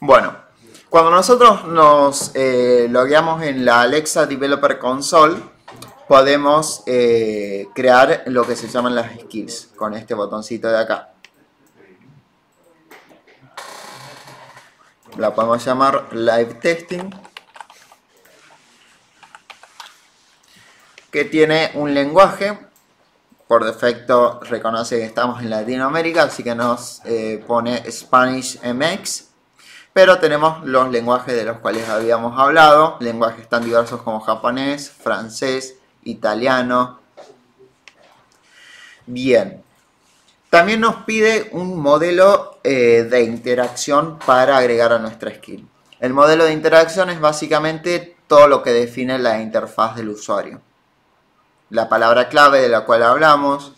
[0.07, 0.37] Bueno,
[0.91, 5.37] cuando nosotros nos eh, logueamos en la Alexa Developer Console,
[6.07, 11.15] podemos eh, crear lo que se llaman las skills con este botoncito de acá.
[15.17, 17.09] La podemos llamar Live Testing.
[21.11, 22.59] Que tiene un lenguaje.
[23.49, 29.34] Por defecto reconoce que estamos en Latinoamérica, así que nos eh, pone Spanish MX
[29.95, 35.77] pero tenemos los lenguajes de los cuales habíamos hablado, lenguajes tan diversos como japonés, francés,
[36.03, 36.99] italiano.
[39.07, 39.63] Bien,
[40.51, 45.69] también nos pide un modelo eh, de interacción para agregar a nuestra skill.
[46.01, 50.61] El modelo de interacción es básicamente todo lo que define la interfaz del usuario.
[51.71, 53.73] La palabra clave de la cual hablamos,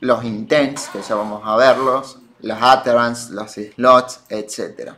[0.00, 4.92] los intents, que ya vamos a verlos, las utterance, los slots, etc.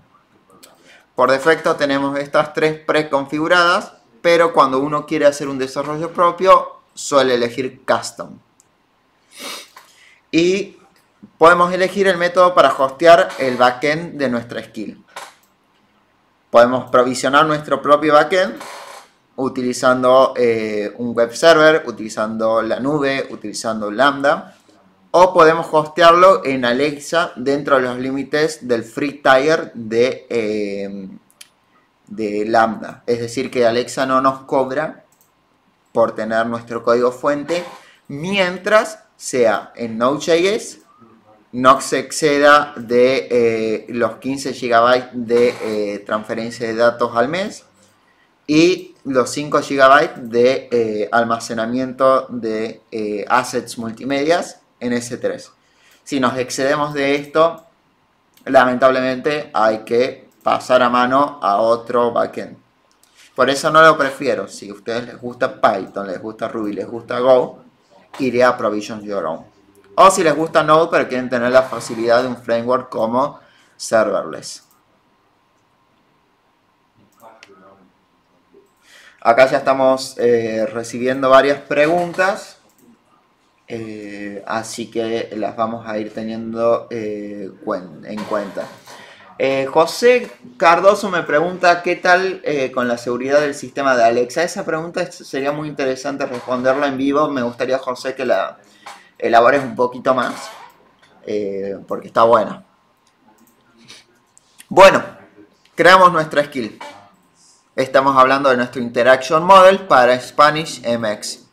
[1.14, 7.34] Por defecto tenemos estas tres preconfiguradas, pero cuando uno quiere hacer un desarrollo propio, suele
[7.34, 8.38] elegir custom.
[10.30, 10.78] Y
[11.38, 15.04] podemos elegir el método para hostear el backend de nuestra skill.
[16.50, 18.56] Podemos provisionar nuestro propio backend
[19.36, 24.56] utilizando eh, un web server, utilizando la nube, utilizando Lambda
[25.12, 31.18] o podemos hostearlo en Alexa dentro de los límites del free tier de, em,
[32.06, 33.02] de Lambda.
[33.06, 35.04] Es decir, que Alexa no nos cobra
[35.92, 37.64] por tener nuestro código fuente
[38.08, 40.80] mientras sea en Node.js
[41.52, 47.64] no se exceda de eh, los 15 GB de eh, transferencia de datos al mes
[48.46, 52.82] y los 5 GB de eh, almacenamiento de
[53.28, 55.50] assets multimedias en S3.
[56.02, 57.64] Si nos excedemos de esto,
[58.46, 62.56] lamentablemente hay que pasar a mano a otro backend.
[63.34, 64.48] Por eso no lo prefiero.
[64.48, 67.60] Si a ustedes les gusta Python, les gusta Ruby, les gusta Go,
[68.18, 69.44] iré a Provision Your Own.
[69.94, 73.38] O si les gusta Node, pero quieren tener la facilidad de un framework como
[73.76, 74.64] Serverless.
[79.22, 82.59] Acá ya estamos eh, recibiendo varias preguntas.
[83.72, 87.48] Eh, así que las vamos a ir teniendo eh,
[88.04, 88.66] en cuenta.
[89.72, 92.42] José Cardoso me pregunta qué tal
[92.74, 94.42] con la seguridad del sistema de Alexa.
[94.42, 97.26] Esa pregunta sería muy interesante responderla en vivo.
[97.30, 98.58] Me gustaría, José, que la
[99.16, 100.50] elabores un poquito más,
[101.86, 102.64] porque está buena.
[104.68, 105.02] Bueno,
[105.74, 106.78] creamos nuestra skill.
[107.76, 111.46] Estamos hablando de nuestro Interaction Model para Spanish MX.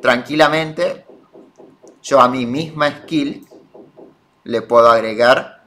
[0.00, 1.04] Tranquilamente,
[2.02, 3.46] yo a mi misma skill
[4.44, 5.64] le puedo agregar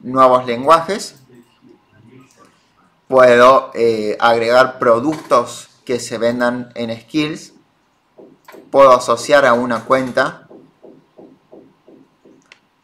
[0.00, 1.16] nuevos lenguajes.
[3.08, 7.54] Puedo eh, agregar productos que se vendan en skills.
[8.70, 10.48] Puedo asociar a una cuenta.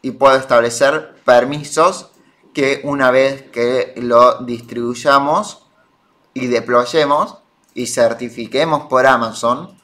[0.01, 2.09] Y puedo establecer permisos
[2.53, 5.67] que una vez que lo distribuyamos
[6.33, 7.37] y deployemos
[7.73, 9.80] y certifiquemos por Amazon,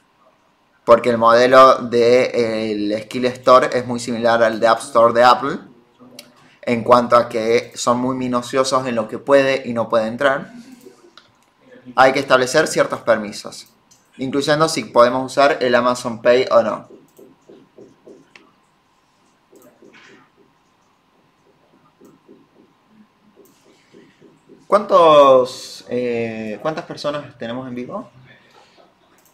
[0.88, 5.22] porque el modelo del de, Skill Store es muy similar al de App Store de
[5.22, 5.58] Apple,
[6.62, 10.50] en cuanto a que son muy minuciosos en lo que puede y no puede entrar,
[11.94, 13.66] hay que establecer ciertos permisos,
[14.16, 16.88] incluyendo si podemos usar el Amazon Pay o no.
[24.66, 28.08] ¿Cuántos, eh, ¿Cuántas personas tenemos en vivo?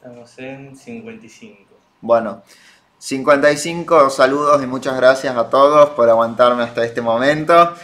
[0.05, 1.57] Estamos en 55.
[2.03, 2.43] Bueno,
[2.99, 7.75] 55 saludos y muchas gracias a todos por aguantarme hasta este momento.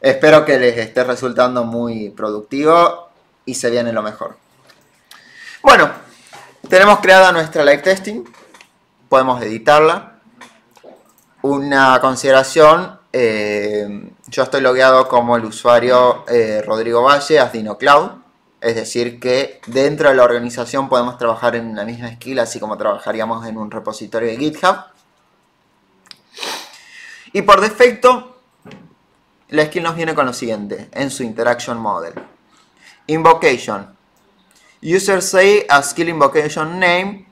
[0.00, 3.10] Espero que les esté resultando muy productivo
[3.44, 4.38] y se viene lo mejor.
[5.62, 5.90] Bueno,
[6.70, 8.24] tenemos creada nuestra live testing.
[9.10, 10.20] Podemos editarla.
[11.42, 18.27] Una consideración eh, yo estoy logueado como el usuario eh, Rodrigo Valle, Asdino Cloud.
[18.60, 22.76] Es decir, que dentro de la organización podemos trabajar en la misma skill, así como
[22.76, 24.76] trabajaríamos en un repositorio de GitHub.
[27.32, 28.40] Y por defecto,
[29.48, 32.14] la skill nos viene con lo siguiente en su interaction model.
[33.06, 33.96] Invocation.
[34.82, 37.26] User say a skill invocation name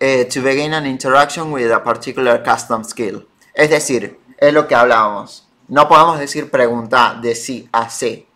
[0.00, 3.28] eh, to begin an interaction with a particular custom skill.
[3.54, 5.46] Es decir, es lo que hablábamos.
[5.68, 8.26] No podemos decir pregunta de sí a C.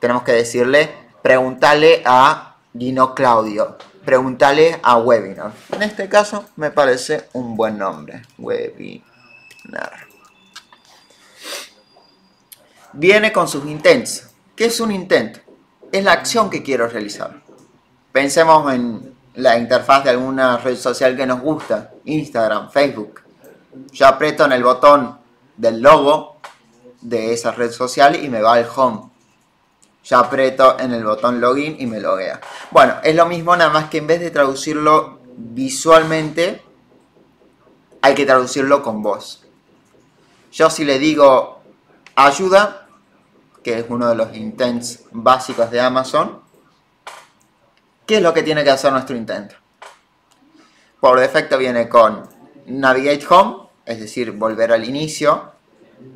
[0.00, 0.90] Tenemos que decirle,
[1.22, 5.52] preguntarle a Dino Claudio, preguntarle a Webinar.
[5.72, 10.06] En este caso me parece un buen nombre, Webinar.
[12.94, 14.28] Viene con sus intents.
[14.54, 15.38] ¿Qué es un intent?
[15.90, 17.40] Es la acción que quiero realizar.
[18.12, 23.22] Pensemos en la interfaz de alguna red social que nos gusta, Instagram, Facebook.
[23.92, 25.18] Yo aprieto en el botón
[25.56, 26.36] del logo
[27.00, 29.11] de esa red social y me va al home.
[30.04, 32.40] Yo aprieto en el botón login y me loguea.
[32.70, 36.62] Bueno, es lo mismo, nada más que en vez de traducirlo visualmente,
[38.00, 39.44] hay que traducirlo con voz.
[40.52, 41.62] Yo si le digo
[42.16, 42.88] ayuda,
[43.62, 46.40] que es uno de los intents básicos de Amazon,
[48.04, 49.54] ¿qué es lo que tiene que hacer nuestro intento?
[51.00, 52.28] Por defecto viene con
[52.66, 55.52] Navigate Home, es decir, volver al inicio,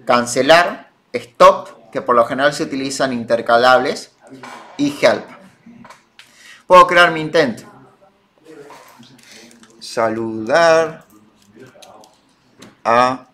[0.05, 4.13] cancelar, stop, que por lo general se utilizan intercalables,
[4.77, 5.25] y help.
[6.67, 7.61] Puedo crear mi intent.
[9.79, 11.05] Saludar
[12.85, 13.27] a,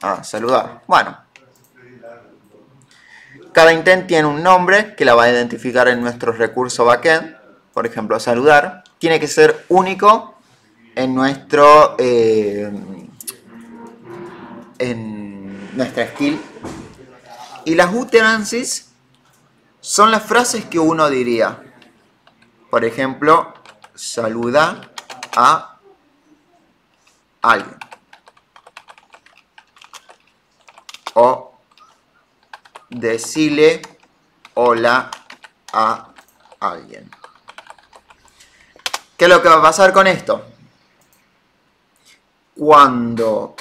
[0.00, 0.82] a saludar.
[0.86, 1.16] Bueno,
[3.52, 7.36] cada intent tiene un nombre que la va a identificar en nuestro recurso backend.
[7.72, 8.82] Por ejemplo, saludar.
[8.98, 10.34] Tiene que ser único
[10.94, 12.70] en nuestro eh,
[14.78, 16.40] en nuestra skill.
[17.64, 18.90] Y las utterances
[19.80, 21.62] son las frases que uno diría.
[22.70, 23.54] Por ejemplo,
[23.94, 24.90] saluda
[25.36, 25.78] a
[27.42, 27.78] alguien.
[31.14, 31.54] O
[32.90, 33.82] decirle
[34.54, 35.10] hola
[35.72, 36.08] a
[36.60, 37.10] alguien.
[39.16, 40.44] ¿Qué es lo que va a pasar con esto?
[42.56, 43.54] Cuando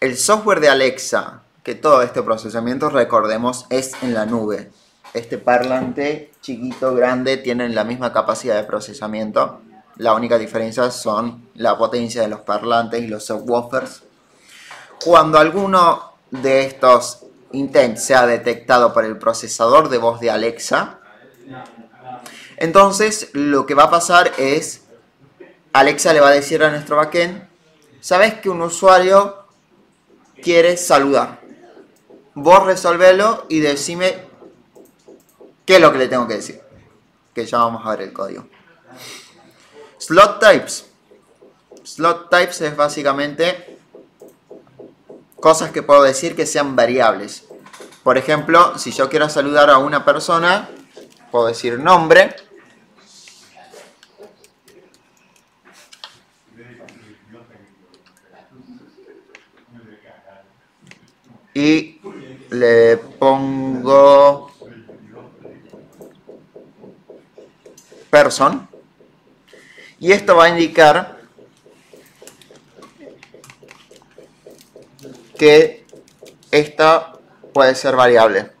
[0.00, 4.70] el software de Alexa, que todo este procesamiento, recordemos, es en la nube.
[5.12, 9.60] este parlante chiquito, grande, tienen la misma capacidad de procesamiento.
[9.96, 14.02] La única diferencia son la potencia de los parlantes y los subwoofers.
[15.04, 21.00] Cuando alguno de estos intents sea detectado por el procesador de voz de Alexa,
[22.56, 24.84] entonces lo que va a pasar es,
[25.74, 27.46] Alexa le va a decir a nuestro backend,
[28.00, 29.44] ¿sabes que un usuario
[30.40, 31.46] quiere saludar?
[32.40, 34.16] Vos resolvelo y decime
[35.66, 36.60] qué es lo que le tengo que decir.
[37.34, 38.46] Que ya vamos a ver el código.
[39.98, 40.86] Slot types.
[41.82, 43.80] Slot types es básicamente
[45.40, 47.44] cosas que puedo decir que sean variables.
[48.04, 50.70] Por ejemplo, si yo quiero saludar a una persona,
[51.32, 52.36] puedo decir nombre.
[61.52, 61.97] Y
[62.50, 64.50] le pongo
[68.10, 68.68] person.
[69.98, 71.18] Y esto va a indicar
[75.36, 75.86] que
[76.50, 77.12] esta
[77.52, 78.52] puede ser variable.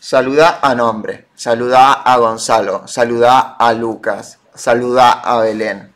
[0.00, 5.93] Saluda a nombre, saluda a Gonzalo, saluda a Lucas, saluda a Belén.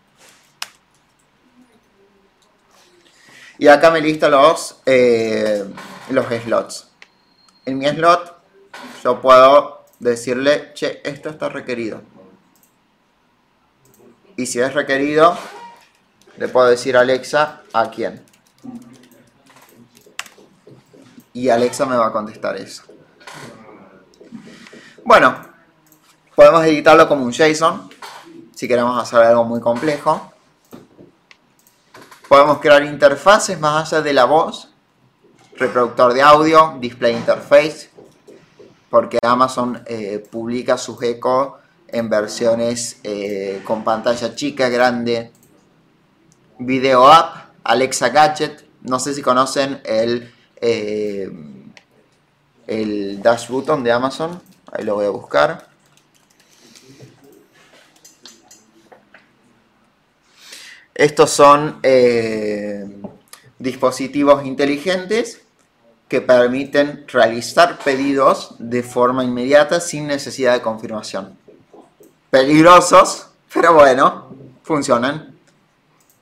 [3.59, 5.65] Y acá me lista los, eh,
[6.11, 6.89] los slots.
[7.67, 8.39] En mi slot
[9.03, 12.01] yo puedo decirle, che, esto está requerido.
[14.37, 15.37] Y si es requerido,
[16.37, 18.25] le puedo decir a Alexa a quién.
[21.33, 22.85] Y Alexa me va a contestar eso.
[25.05, 25.37] Bueno,
[26.37, 27.91] podemos editarlo como un JSON,
[28.55, 30.33] si queremos hacer algo muy complejo.
[32.29, 34.69] Podemos crear interfaces más allá de la voz,
[35.57, 37.89] reproductor de audio, display interface,
[38.91, 41.55] porque Amazon eh, publica sus ecos
[41.89, 45.33] en versiones eh, con pantalla chica, grande,
[46.59, 51.31] video app, Alexa Gadget, no sé si conocen el, eh,
[52.67, 54.39] el dash button de Amazon,
[54.71, 55.68] ahí lo voy a buscar.
[60.99, 61.81] Estos son
[63.59, 65.41] dispositivos inteligentes
[66.09, 71.39] que permiten realizar pedidos de forma inmediata sin necesidad de confirmación.
[72.31, 75.37] Peligrosos, pero bueno, funcionan.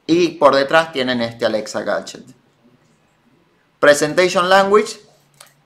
[0.06, 2.24] Y por detrás tienen este Alexa Gadget.
[3.80, 5.00] Presentation Language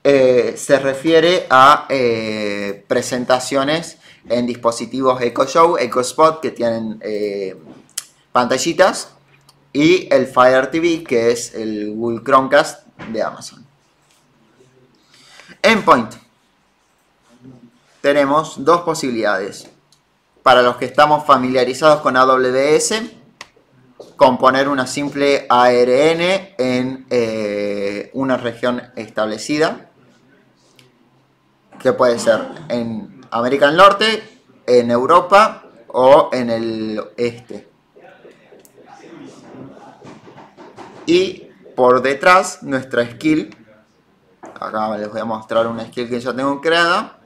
[0.03, 3.97] eh, se refiere a eh, presentaciones
[4.27, 7.55] en dispositivos Echo Show, Echo Spot que tienen eh,
[8.31, 9.13] pantallitas
[9.73, 13.65] y el Fire TV que es el Google Chromecast de Amazon.
[15.61, 16.13] Endpoint.
[18.01, 19.69] Tenemos dos posibilidades.
[20.41, 22.93] Para los que estamos familiarizados con AWS,
[24.15, 26.21] componer una simple ARN
[26.57, 29.91] en eh, una región establecida,
[31.79, 37.70] que puede ser en América del Norte, en Europa o en el este.
[41.05, 43.55] Y por detrás nuestra skill
[44.61, 47.17] acá les voy a mostrar una skill que ya tengo creada,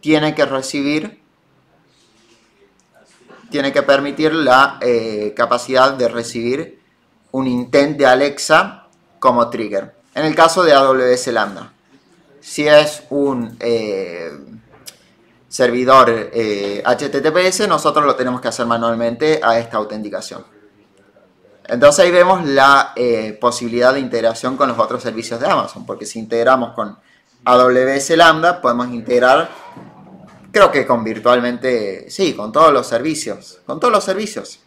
[0.00, 1.20] tiene que recibir,
[3.50, 6.80] tiene que permitir la eh, capacidad de recibir
[7.32, 9.94] un intent de Alexa como trigger.
[10.14, 11.72] En el caso de AWS Lambda,
[12.40, 14.32] si es un eh,
[15.48, 20.44] servidor HTTPS, eh, nosotros lo tenemos que hacer manualmente a esta autenticación.
[21.68, 26.06] Entonces ahí vemos la eh, posibilidad de integración con los otros servicios de Amazon, porque
[26.06, 26.98] si integramos con
[27.44, 29.48] AWS Lambda, podemos integrar,
[30.50, 34.60] creo que con virtualmente, sí, con todos los servicios, con todos los servicios.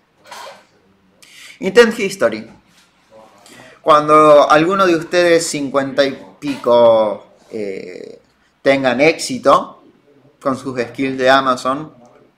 [1.59, 2.49] Intent History.
[3.81, 8.19] Cuando alguno de ustedes, 50 y pico, eh,
[8.61, 9.83] tengan éxito
[10.41, 11.93] con sus skills de Amazon,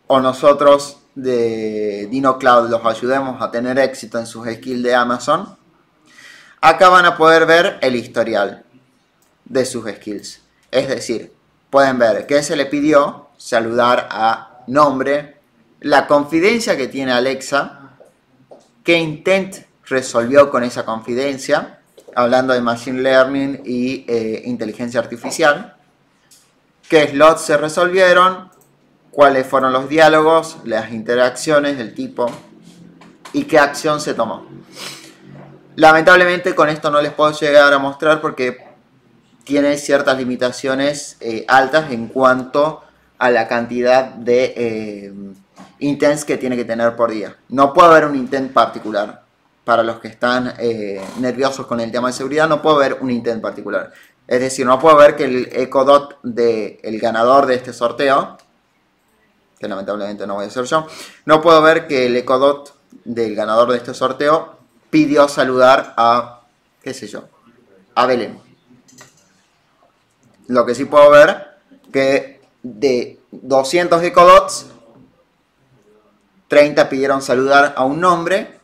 [0.07, 5.57] o nosotros de DinoCloud los ayudemos a tener éxito en sus skills de Amazon,
[6.61, 8.63] acá van a poder ver el historial
[9.43, 10.41] de sus skills.
[10.70, 11.34] Es decir,
[11.72, 15.38] pueden ver qué se le pidió, saludar a nombre,
[15.80, 17.97] la confidencia que tiene Alexa,
[18.84, 21.80] qué intent resolvió con esa confidencia,
[22.15, 25.76] hablando de Machine Learning y eh, inteligencia artificial,
[26.88, 28.51] qué slots se resolvieron,
[29.18, 32.28] cuáles fueron los diálogos, las interacciones, el tipo
[33.34, 34.45] y qué acción se tomó.
[35.76, 38.59] Lamentablemente con esto no les puedo llegar a mostrar porque
[39.43, 42.84] tiene ciertas limitaciones eh, altas en cuanto
[43.18, 45.13] a la cantidad de eh,
[45.80, 47.38] intents que tiene que tener por día.
[47.49, 49.24] No puede haber un intent particular.
[49.63, 53.09] Para los que están eh, nerviosos con el tema de seguridad, no puede haber un
[53.09, 53.91] intent particular.
[54.28, 58.38] Es decir, no puedo ver que el ecodot del el ganador de este sorteo,
[59.59, 60.87] que lamentablemente no voy a ser yo,
[61.25, 64.57] no puedo ver que el ecodot del ganador de este sorteo
[64.89, 66.41] pidió saludar a,
[66.81, 67.23] qué sé yo,
[67.95, 68.39] a Belén.
[70.47, 71.57] Lo que sí puedo ver
[71.91, 74.67] que de 200 ecodots,
[76.47, 78.59] 30 pidieron saludar a un nombre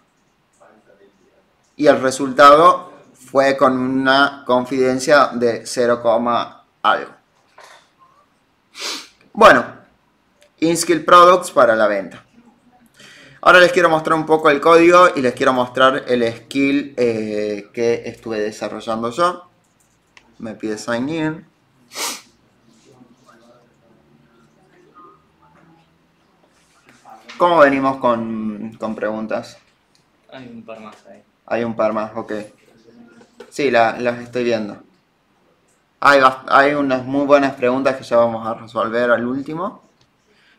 [1.75, 6.01] y el resultado fue con una confidencia de 0,
[6.83, 7.11] algo.
[9.33, 9.82] Bueno,
[10.63, 12.23] InSkill Products para la venta.
[13.41, 17.69] Ahora les quiero mostrar un poco el código y les quiero mostrar el skill eh,
[17.73, 19.49] que estuve desarrollando yo.
[20.39, 21.45] Me pide sign in.
[27.37, 29.57] ¿Cómo venimos con, preguntas?
[30.31, 31.21] Hay un par más ahí.
[31.45, 32.31] Hay un par más, ok.
[33.49, 34.77] Sí, las estoy viendo.
[35.99, 39.82] Hay, hay unas muy buenas preguntas que ya vamos a resolver al último.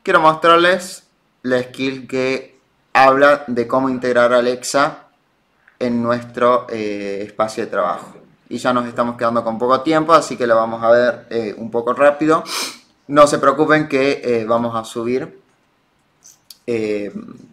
[0.04, 1.04] Quiero mostrarles
[1.40, 2.58] la skill que
[2.92, 5.04] habla de cómo integrar Alexa
[5.78, 8.14] en nuestro eh, espacio de trabajo.
[8.50, 11.54] Y ya nos estamos quedando con poco tiempo, así que lo vamos a ver eh,
[11.56, 12.44] un poco rápido.
[13.06, 15.40] No se preocupen que eh, vamos a subir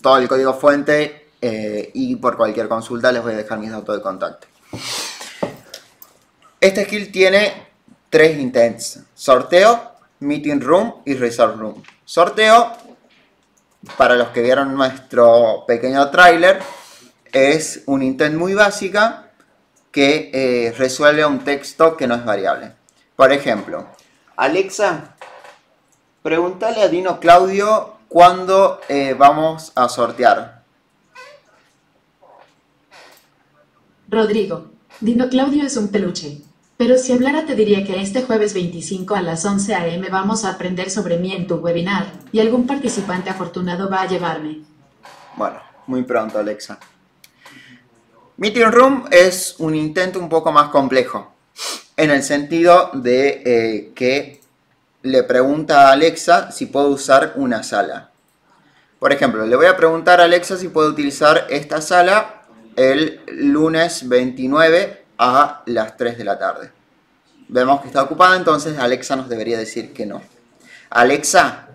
[0.02, 4.02] todo el código fuente y por cualquier consulta les voy a dejar mis datos de
[4.02, 4.48] contacto.
[6.60, 7.68] Este skill tiene
[8.10, 9.00] tres intents.
[9.16, 9.91] Sorteo,
[10.22, 11.84] Meeting Room y Reserve Room.
[12.06, 12.72] Sorteo
[13.98, 16.60] para los que vieron nuestro pequeño tráiler,
[17.32, 19.32] es un intent muy básica
[19.92, 22.74] que eh, resuelve un texto que no es variable.
[23.16, 23.88] Por ejemplo,
[24.36, 25.16] Alexa,
[26.22, 30.62] pregúntale a Dino Claudio cuándo eh, vamos a sortear.
[34.08, 36.42] Rodrigo, Dino Claudio es un peluche.
[36.82, 40.10] Pero si hablara te diría que este jueves 25 a las 11 a.m.
[40.10, 44.62] vamos a aprender sobre mí en tu webinar, y algún participante afortunado va a llevarme.
[45.36, 46.80] Bueno, muy pronto, Alexa.
[48.38, 51.32] Meeting Room es un intento un poco más complejo,
[51.98, 54.42] en el sentido de eh, que
[55.04, 58.10] le pregunta a Alexa si puedo usar una sala.
[58.98, 62.42] Por ejemplo, le voy a preguntar a Alexa si puedo utilizar esta sala
[62.76, 66.72] el lunes 29 a las 3 de la tarde.
[67.48, 70.20] Vemos que está ocupada, entonces Alexa nos debería decir que no.
[70.90, 71.68] Alexa,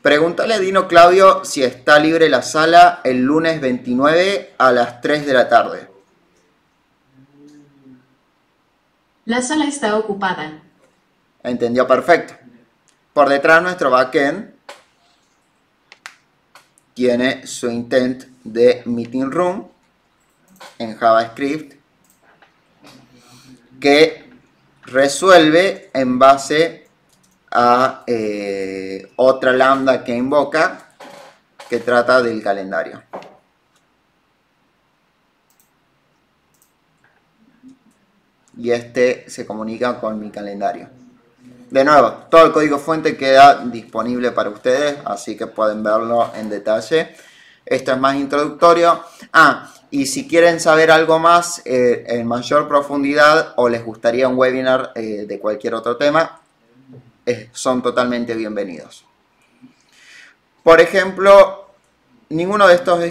[0.00, 5.26] pregúntale a Dino Claudio si está libre la sala el lunes 29 a las 3
[5.26, 5.88] de la tarde.
[9.24, 10.62] La sala está ocupada.
[11.42, 12.34] Entendió perfecto.
[13.12, 14.54] Por detrás nuestro backend
[16.94, 19.71] tiene su intent de meeting room
[20.78, 21.74] en JavaScript
[23.80, 24.30] que
[24.84, 26.86] resuelve en base
[27.50, 30.94] a eh, otra lambda que invoca
[31.68, 33.02] que trata del calendario.
[38.56, 40.88] Y este se comunica con mi calendario.
[41.70, 46.50] De nuevo, todo el código fuente queda disponible para ustedes, así que pueden verlo en
[46.50, 47.16] detalle.
[47.64, 49.02] Esto es más introductorio.
[49.32, 54.38] Ah, y si quieren saber algo más eh, en mayor profundidad o les gustaría un
[54.38, 56.40] webinar eh, de cualquier otro tema,
[57.26, 59.04] eh, son totalmente bienvenidos.
[60.62, 61.66] Por ejemplo,
[62.30, 63.04] ninguno de estos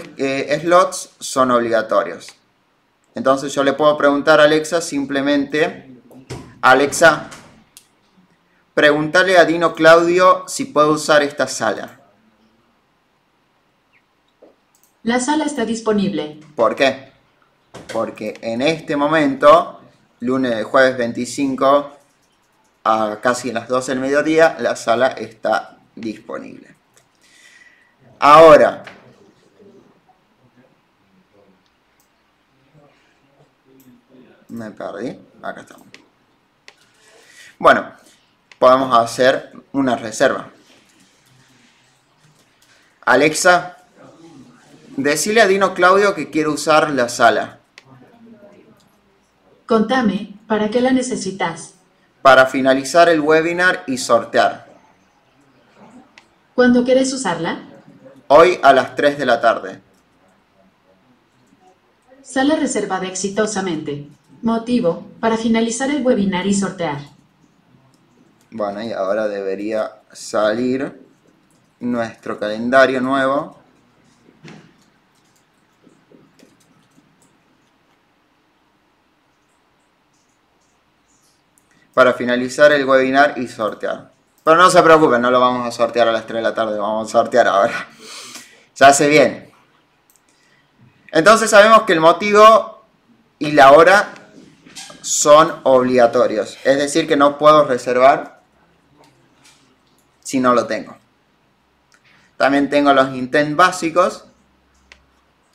[0.60, 2.34] slots son obligatorios.
[3.14, 6.00] Entonces yo le puedo preguntar a Alexa simplemente,
[6.62, 7.30] Alexa,
[8.74, 12.01] pregúntale a Dino Claudio si puedo usar esta sala.
[15.04, 16.38] La sala está disponible.
[16.54, 17.12] ¿Por qué?
[17.92, 19.80] Porque en este momento,
[20.20, 21.96] lunes, jueves 25,
[22.84, 26.76] a casi las 12 del mediodía, la sala está disponible.
[28.20, 28.84] Ahora,
[34.50, 35.88] me perdí, acá estamos.
[37.58, 37.92] Bueno,
[38.60, 40.48] podemos hacer una reserva.
[43.04, 43.81] Alexa,
[45.02, 47.58] Decile a Dino Claudio que quiero usar la sala.
[49.66, 51.74] Contame, ¿para qué la necesitas?
[52.22, 54.68] Para finalizar el webinar y sortear.
[56.54, 57.62] ¿Cuándo quieres usarla?
[58.28, 59.80] Hoy a las 3 de la tarde.
[62.22, 64.06] Sala reservada exitosamente.
[64.42, 66.98] Motivo, para finalizar el webinar y sortear.
[68.52, 71.04] Bueno, y ahora debería salir
[71.80, 73.61] nuestro calendario nuevo.
[81.94, 84.10] Para finalizar el webinar y sortear.
[84.44, 86.78] Pero no se preocupen, no lo vamos a sortear a las 3 de la tarde,
[86.78, 87.88] vamos a sortear ahora.
[88.74, 89.52] Se hace bien.
[91.10, 92.82] Entonces sabemos que el motivo
[93.38, 94.14] y la hora
[95.02, 96.58] son obligatorios.
[96.64, 98.40] Es decir, que no puedo reservar
[100.22, 100.96] si no lo tengo.
[102.36, 104.24] También tengo los intent básicos.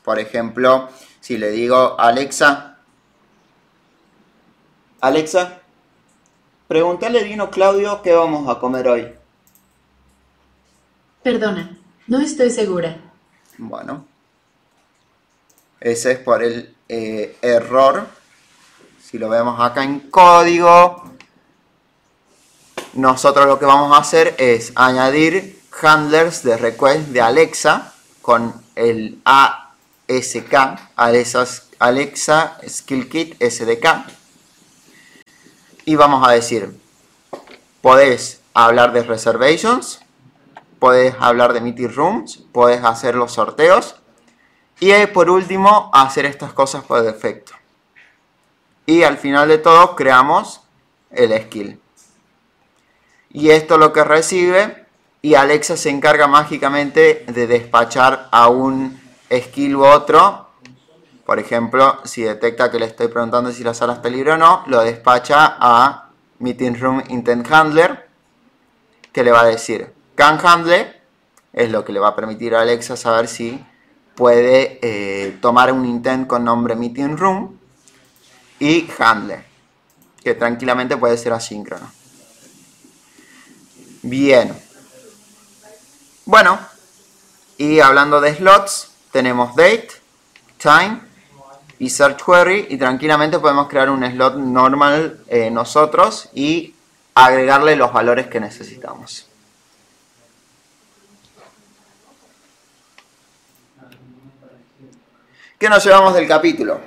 [0.04, 2.78] Por ejemplo, si le digo Alexa,
[5.02, 5.62] Alexa,
[6.68, 9.14] pregúntale Dino Claudio qué vamos a comer hoy.
[11.24, 12.98] Perdona, no estoy segura.
[13.58, 14.06] Bueno,
[15.80, 18.08] ese es por el eh, error.
[19.02, 21.04] Si lo vemos acá en código,
[22.94, 29.22] nosotros lo que vamos a hacer es añadir handlers de request de Alexa con el
[29.24, 30.54] ASK,
[30.96, 31.46] Alexa,
[31.80, 34.17] Alexa Skill Kit SDK.
[35.88, 36.78] Y vamos a decir,
[37.82, 40.02] podés hablar de reservations,
[40.80, 43.96] podés hablar de meeting rooms, podés hacer los sorteos
[44.82, 47.54] y por último hacer estas cosas por defecto.
[48.86, 50.60] Y al final de todo creamos
[51.10, 51.80] el skill.
[53.32, 54.88] Y esto lo que recibe
[55.22, 59.00] y Alexa se encarga mágicamente de despachar a un
[59.32, 60.47] skill u otro.
[61.28, 64.64] Por ejemplo, si detecta que le estoy preguntando si la sala está libre o no,
[64.68, 66.08] lo despacha a
[66.40, 68.08] Meeting Room Intent Handler,
[69.12, 71.02] que le va a decir can handle,
[71.52, 73.62] es lo que le va a permitir a Alexa saber si
[74.16, 77.60] puede eh, tomar un intent con nombre Meeting Room
[78.62, 79.44] y handle,
[80.24, 81.92] que tranquilamente puede ser asíncrono.
[84.02, 84.58] Bien.
[86.24, 86.58] Bueno,
[87.58, 89.90] y hablando de slots, tenemos date,
[90.58, 91.07] time
[91.80, 96.74] y search query y tranquilamente podemos crear un slot normal eh, nosotros y
[97.14, 99.28] agregarle los valores que necesitamos.
[105.60, 106.82] ¿Qué nos llevamos del capítulo?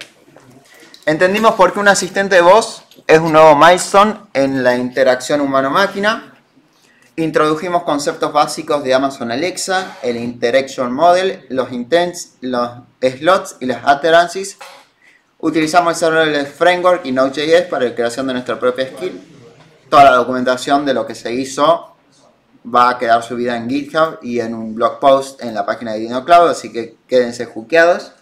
[1.05, 6.35] Entendimos por qué un asistente de voz es un nuevo milestone en la interacción humano-máquina.
[7.17, 12.71] Introdujimos conceptos básicos de Amazon Alexa, el Interaction Model, los intents, los
[13.01, 14.57] slots y las utterances.
[15.43, 19.21] Utilizamos el Framework y Node.js para la creación de nuestra propia skill.
[19.89, 21.97] Toda la documentación de lo que se hizo
[22.63, 26.01] va a quedar subida en GitHub y en un blog post en la página de
[26.01, 28.13] DinoCloud, así que quédense juqueados.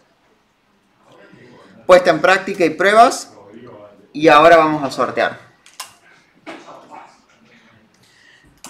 [1.86, 3.32] Puesta en práctica y pruebas.
[4.12, 5.38] Y ahora vamos a sortear.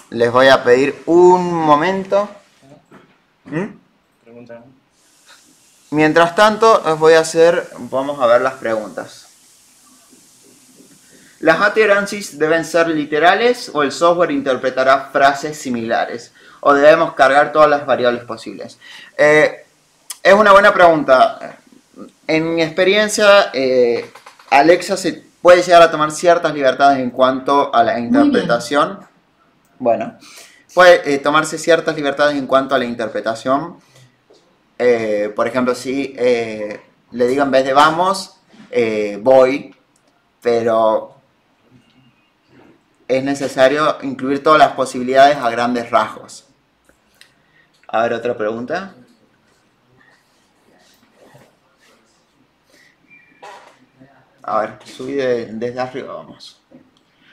[0.09, 2.27] Les voy a pedir un momento.
[3.45, 3.79] ¿Mm?
[5.91, 9.27] Mientras tanto, os voy a hacer, vamos a ver las preguntas.
[11.39, 16.33] ¿Las utterances deben ser literales o el software interpretará frases similares?
[16.59, 18.77] ¿O debemos cargar todas las variables posibles?
[19.17, 19.65] Eh,
[20.21, 21.57] es una buena pregunta.
[22.27, 24.11] En mi experiencia, eh,
[24.49, 28.99] Alexa se puede llegar a tomar ciertas libertades en cuanto a la interpretación.
[29.79, 30.17] Bueno,
[30.73, 33.77] puede eh, tomarse ciertas libertades en cuanto a la interpretación.
[34.79, 38.39] Eh, por ejemplo, si le digo en vez de vamos,
[39.21, 39.75] voy,
[40.41, 41.15] pero
[43.07, 46.45] es necesario incluir todas las posibilidades a grandes rasgos.
[47.87, 48.93] A ver, otra pregunta.
[54.43, 56.61] A ver, subí desde arriba, vamos.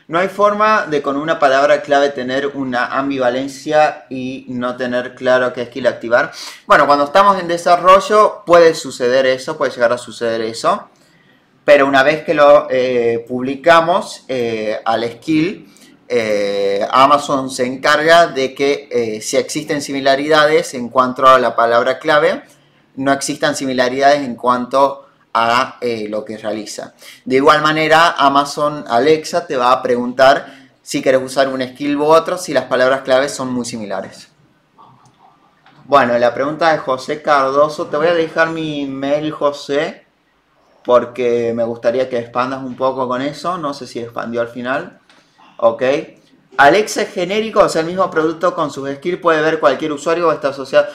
[0.08, 5.52] No hay forma de con una palabra clave tener una ambivalencia y no tener claro
[5.52, 6.30] qué skill activar.
[6.64, 10.88] Bueno, cuando estamos en desarrollo puede suceder eso, puede llegar a suceder eso.
[11.64, 15.68] Pero una vez que lo eh, publicamos eh, al skill,
[16.08, 22.44] eh, Amazon se encarga de que si existen similaridades en cuanto a la palabra clave,
[22.94, 25.05] no existan similaridades en cuanto
[25.38, 26.94] a eh, lo que realiza.
[27.26, 30.46] De igual manera, Amazon Alexa te va a preguntar
[30.80, 34.28] si quieres usar un skill u otro si las palabras claves son muy similares.
[35.84, 40.06] Bueno, la pregunta de José Cardoso, te voy a dejar mi mail, José,
[40.82, 43.58] porque me gustaría que expandas un poco con eso.
[43.58, 45.00] No sé si expandió al final.
[45.58, 45.82] Ok.
[46.56, 50.28] Alexa es genérico, o sea, el mismo producto con sus skills puede ver cualquier usuario
[50.28, 50.86] o está asociado.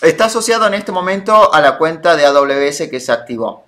[0.00, 3.66] Está asociado en este momento a la cuenta de AWS que se activó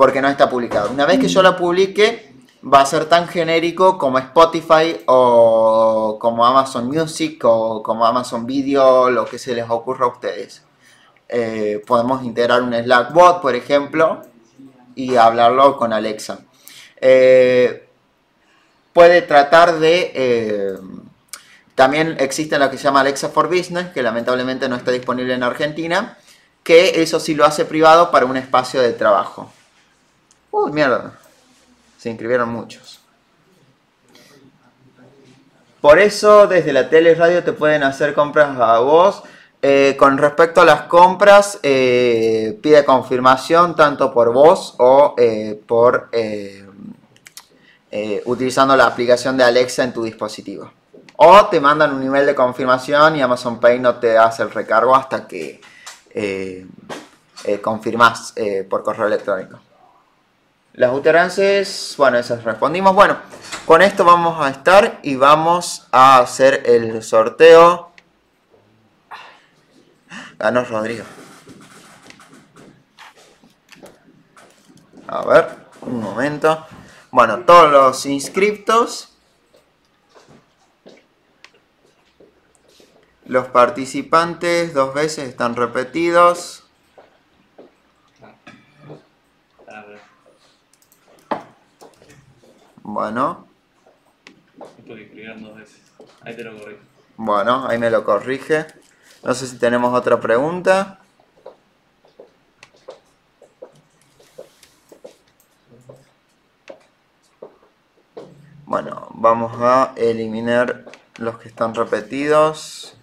[0.00, 0.90] porque no está publicado.
[0.90, 2.32] Una vez que yo la publique,
[2.64, 9.10] va a ser tan genérico como Spotify o como Amazon Music o como Amazon Video,
[9.10, 10.62] lo que se les ocurra a ustedes.
[11.28, 14.22] Eh, podemos integrar un Slack bot, por ejemplo,
[14.94, 16.38] y hablarlo con Alexa.
[16.98, 17.86] Eh,
[18.94, 20.12] puede tratar de...
[20.14, 20.78] eh,
[21.74, 25.42] también existe lo que se llama Alexa for Business, que lamentablemente no está disponible en
[25.42, 26.16] Argentina,
[26.62, 29.52] que eso sí lo hace privado para un espacio de trabajo.
[30.50, 31.12] Uy, mierda.
[31.98, 33.00] Se inscribieron muchos.
[35.80, 39.22] Por eso desde la tele y radio te pueden hacer compras a vos.
[39.62, 46.10] Eh, con respecto a las compras, eh, pide confirmación tanto por vos o eh, por
[48.24, 50.70] utilizando la aplicación de Alexa en tu dispositivo.
[51.16, 54.94] O te mandan un email de confirmación y Amazon Pay no te hace el recargo
[54.94, 55.60] hasta que
[57.62, 58.34] confirmas
[58.68, 59.58] por correo electrónico.
[60.80, 62.94] Las utterances, bueno, esas respondimos.
[62.94, 63.18] Bueno,
[63.66, 67.92] con esto vamos a estar y vamos a hacer el sorteo.
[70.38, 71.04] Ganó Rodrigo.
[75.06, 75.48] A ver,
[75.82, 76.66] un momento.
[77.10, 79.12] Bueno, todos los inscriptos.
[83.26, 86.64] Los participantes dos veces están repetidos.
[89.68, 90.00] A ver,
[92.92, 93.46] Bueno,
[94.58, 95.80] porque escribieron dos veces.
[96.22, 96.80] Ahí te lo corrijo.
[97.16, 98.66] bueno, ahí me lo corrige.
[99.22, 100.98] No sé si tenemos otra pregunta.
[108.66, 110.86] Bueno, vamos a eliminar
[111.18, 112.96] los que están repetidos.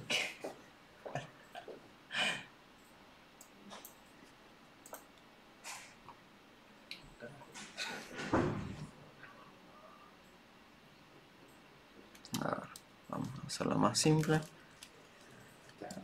[12.41, 14.41] A ver, vamos a hacerlo más simple.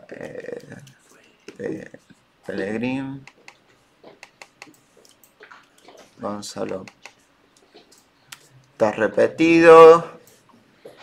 [0.09, 0.75] Eh,
[1.57, 1.91] Pe-
[2.45, 3.25] Pellegrín.
[6.19, 6.85] Gonzalo.
[8.71, 10.19] Está repetido.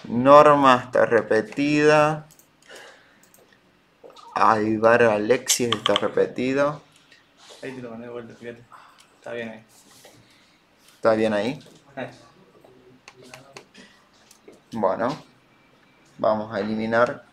[0.04, 2.26] Norma está repetida.
[4.34, 6.80] Aybar Alexis está repetido.
[7.62, 8.64] Ahí te lo mandé de vuelta, fíjate.
[9.18, 9.64] Está bien ahí.
[10.96, 11.60] ¿Está bien ahí?
[14.72, 15.29] Bueno.
[16.20, 17.24] Vamos a eliminar.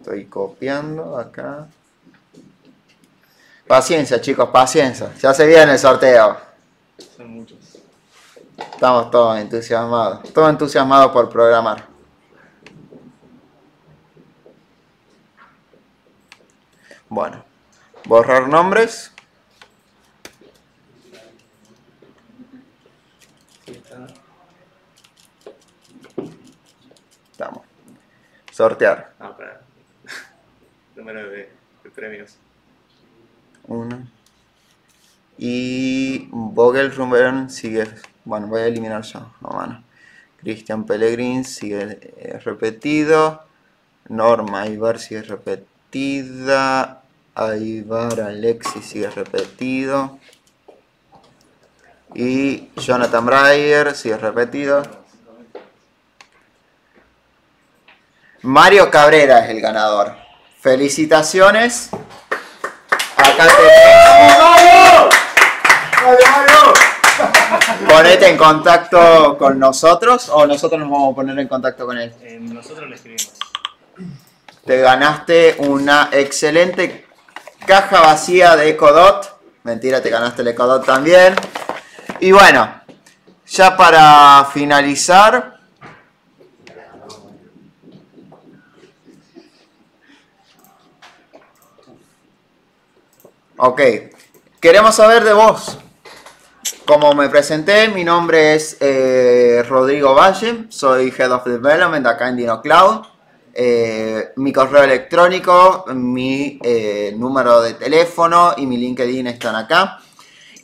[0.00, 1.68] Estoy copiando acá.
[3.68, 5.14] Paciencia, chicos, paciencia.
[5.14, 6.36] Ya se viene el sorteo.
[7.16, 7.78] son muchos.
[8.56, 10.32] Estamos todos entusiasmados.
[10.32, 11.86] Todos entusiasmados por programar.
[17.08, 17.44] Bueno,
[18.06, 19.12] borrar nombres.
[23.66, 24.06] Sí, está.
[27.30, 27.62] Estamos.
[28.62, 29.12] Sortear.
[29.18, 29.60] Ah, para.
[30.94, 31.48] Número de,
[31.82, 32.36] de premios.
[33.66, 34.06] Uno.
[35.36, 37.88] Y Vogel Rumberen sigue.
[38.24, 39.32] Bueno, voy a eliminar yo.
[39.40, 39.82] No, mano.
[40.38, 43.42] Cristian Pellegrin sigue eh, repetido.
[44.08, 47.02] Norma Ibar sigue repetida.
[47.34, 50.20] Aibar Alexis sigue repetido.
[52.14, 55.01] Y Jonathan Breyer sigue repetido.
[58.42, 60.16] Mario Cabrera es el ganador.
[60.60, 61.90] Felicitaciones.
[63.16, 63.52] Acá te
[67.88, 72.12] Ponete en contacto con nosotros o nosotros nos vamos a poner en contacto con él.
[72.20, 73.32] Eh, nosotros le escribimos.
[74.66, 77.06] Te ganaste una excelente
[77.64, 79.38] caja vacía de Ecodot.
[79.62, 81.36] Mentira, te ganaste el Ecodot también.
[82.18, 82.82] Y bueno,
[83.46, 85.51] ya para finalizar.
[93.64, 93.80] Ok,
[94.58, 95.78] queremos saber de vos.
[96.84, 102.38] Como me presenté, mi nombre es eh, Rodrigo Valle, soy Head of Development acá en
[102.38, 103.06] DinoCloud.
[103.54, 110.00] Eh, mi correo electrónico, mi eh, número de teléfono y mi LinkedIn están acá.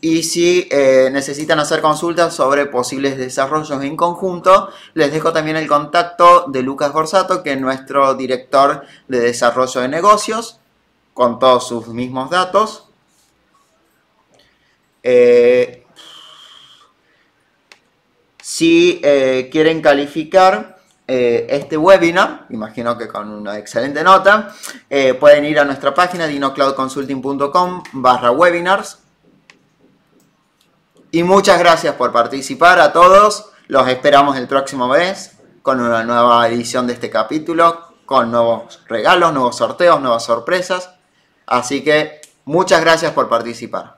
[0.00, 5.68] Y si eh, necesitan hacer consultas sobre posibles desarrollos en conjunto, les dejo también el
[5.68, 10.58] contacto de Lucas Borsato, que es nuestro director de desarrollo de negocios,
[11.14, 12.87] con todos sus mismos datos.
[15.02, 15.86] Eh,
[18.42, 24.54] si eh, quieren calificar, eh, este webinar, imagino que con una excelente nota,
[25.20, 28.98] pueden ir a nuestra página dinocloudconsulting.com barra webinars.
[31.10, 33.50] Y muchas gracias por participar a todos.
[33.68, 39.32] Los esperamos el próximo mes con una nueva edición de este capítulo, con nuevos regalos,
[39.32, 40.90] nuevos sorteos, nuevas sorpresas.
[41.46, 43.97] Así que muchas gracias por participar.